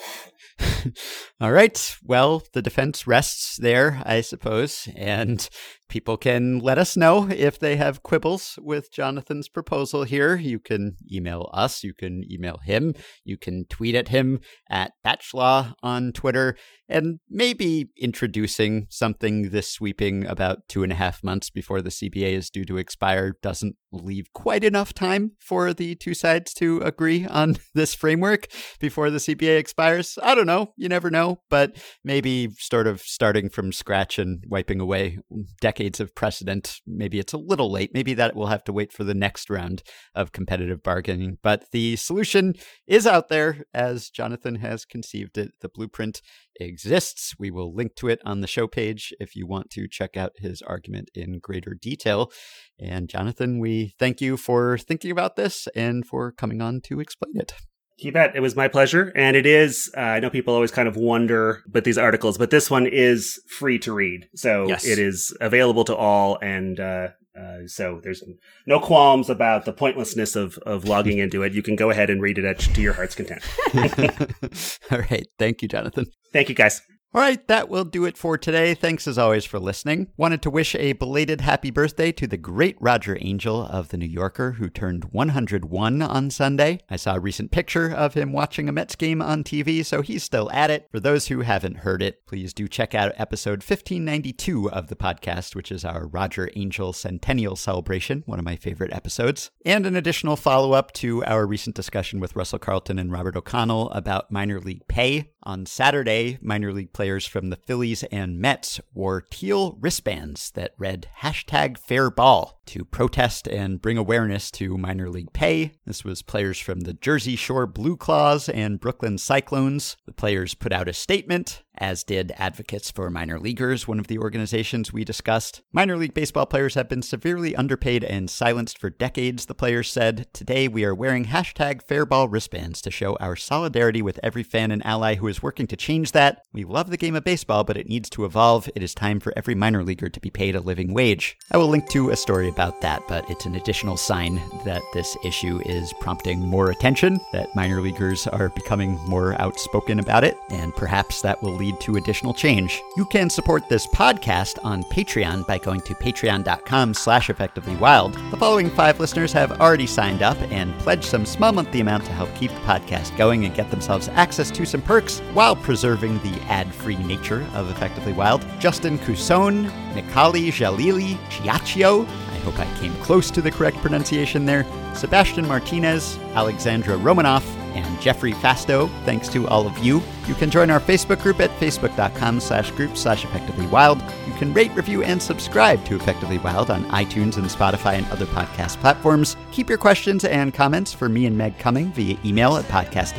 [1.40, 1.96] All right.
[2.04, 5.48] Well, the defense rests there, I suppose, and
[5.88, 10.36] people can let us know if they have quibbles with Jonathan's proposal here.
[10.36, 12.94] You can email us, you can email him,
[13.24, 16.54] you can tweet at him at bachlaw on Twitter,
[16.86, 22.34] and maybe introducing something this sweeping about two and a half months before the CBA
[22.34, 27.26] is due to expire doesn't leave quite enough time for the two sides to agree
[27.26, 28.48] on this framework
[28.78, 30.18] before the CBA expires.
[30.22, 30.72] I don't know.
[30.76, 31.40] You never know.
[31.50, 35.18] But maybe sort of starting from scratch and wiping away
[35.60, 37.90] decades of precedent, maybe it's a little late.
[37.94, 39.82] Maybe that will have to wait for the next round
[40.14, 41.38] of competitive bargaining.
[41.42, 42.54] But the solution
[42.86, 45.52] is out there as Jonathan has conceived it.
[45.60, 46.22] The blueprint
[46.58, 47.34] exists.
[47.38, 50.32] We will link to it on the show page if you want to check out
[50.36, 52.32] his argument in greater detail.
[52.78, 57.36] And Jonathan, we thank you for thinking about this and for coming on to explain
[57.36, 57.54] it.
[57.98, 58.34] You bet.
[58.34, 59.12] It was my pleasure.
[59.14, 62.50] And it is, uh, I know people always kind of wonder with these articles, but
[62.50, 64.28] this one is free to read.
[64.34, 64.86] So yes.
[64.86, 66.38] it is available to all.
[66.40, 68.22] And, uh, uh, so there's
[68.66, 71.52] no qualms about the pointlessness of, of logging into it.
[71.52, 73.42] You can go ahead and read it at, to your heart's content.
[74.90, 75.26] all right.
[75.38, 76.06] Thank you, Jonathan.
[76.32, 76.82] Thank you, guys.
[77.12, 78.72] All right, that will do it for today.
[78.72, 80.12] Thanks as always for listening.
[80.16, 84.06] Wanted to wish a belated happy birthday to the great Roger Angell of The New
[84.06, 86.78] Yorker, who turned 101 on Sunday.
[86.88, 90.22] I saw a recent picture of him watching a Mets game on TV, so he's
[90.22, 90.86] still at it.
[90.92, 95.56] For those who haven't heard it, please do check out episode 1592 of the podcast,
[95.56, 100.36] which is our Roger Angell Centennial Celebration, one of my favorite episodes, and an additional
[100.36, 104.86] follow up to our recent discussion with Russell Carleton and Robert O'Connell about minor league
[104.86, 105.32] pay.
[105.42, 111.08] On Saturday, minor league players from the Phillies and Mets wore teal wristbands that read
[111.22, 115.72] hashtag fair ball to protest and bring awareness to minor league pay.
[115.86, 119.96] This was players from the Jersey Shore BlueClaws and Brooklyn Cyclones.
[120.06, 124.18] The players put out a statement as did Advocates for Minor Leaguers, one of the
[124.18, 125.62] organizations we discussed.
[125.72, 130.26] Minor league baseball players have been severely underpaid and silenced for decades, the players said.
[130.34, 134.84] Today we are wearing hashtag fairball wristbands to show our solidarity with every fan and
[134.84, 136.42] ally who is working to change that.
[136.52, 138.68] We love the game of baseball, but it needs to evolve.
[138.74, 141.38] It is time for every minor leaguer to be paid a living wage.
[141.50, 145.16] I will link to a story about that, but it's an additional sign that this
[145.24, 150.74] issue is prompting more attention, that minor leaguers are becoming more outspoken about it, and
[150.76, 152.82] perhaps that will lead to additional change.
[152.96, 158.30] You can support this podcast on Patreon by going to patreon.com slash effectivelywild.
[158.30, 162.12] The following five listeners have already signed up and pledged some small monthly amount to
[162.12, 166.40] help keep the podcast going and get themselves access to some perks while preserving the
[166.48, 168.44] ad-free nature of Effectively Wild.
[168.58, 172.06] Justin Cusone, Nikali Jalili Chiaccio,
[172.40, 177.44] hope I came close to the correct pronunciation there, Sebastian Martinez, Alexandra Romanoff,
[177.80, 178.88] and Jeffrey Fasto.
[179.04, 180.02] Thanks to all of you.
[180.26, 184.00] You can join our Facebook group at facebook.com slash group slash effectively wild.
[184.26, 188.26] You can rate, review, and subscribe to Effectively Wild on iTunes and Spotify and other
[188.26, 189.36] podcast platforms.
[189.50, 193.10] Keep your questions and comments for me and Meg coming via email at podcast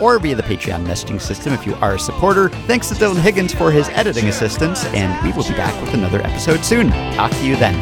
[0.00, 2.48] or via the Patreon messaging system if you are a supporter.
[2.66, 6.20] Thanks to Dylan Higgins for his editing assistance, and we will be back with another
[6.22, 6.90] episode soon.
[7.14, 7.74] Talk to you then.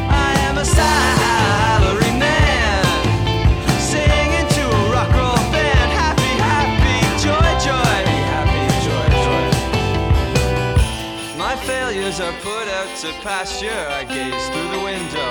[13.21, 15.24] Pasteur I gazed through the window.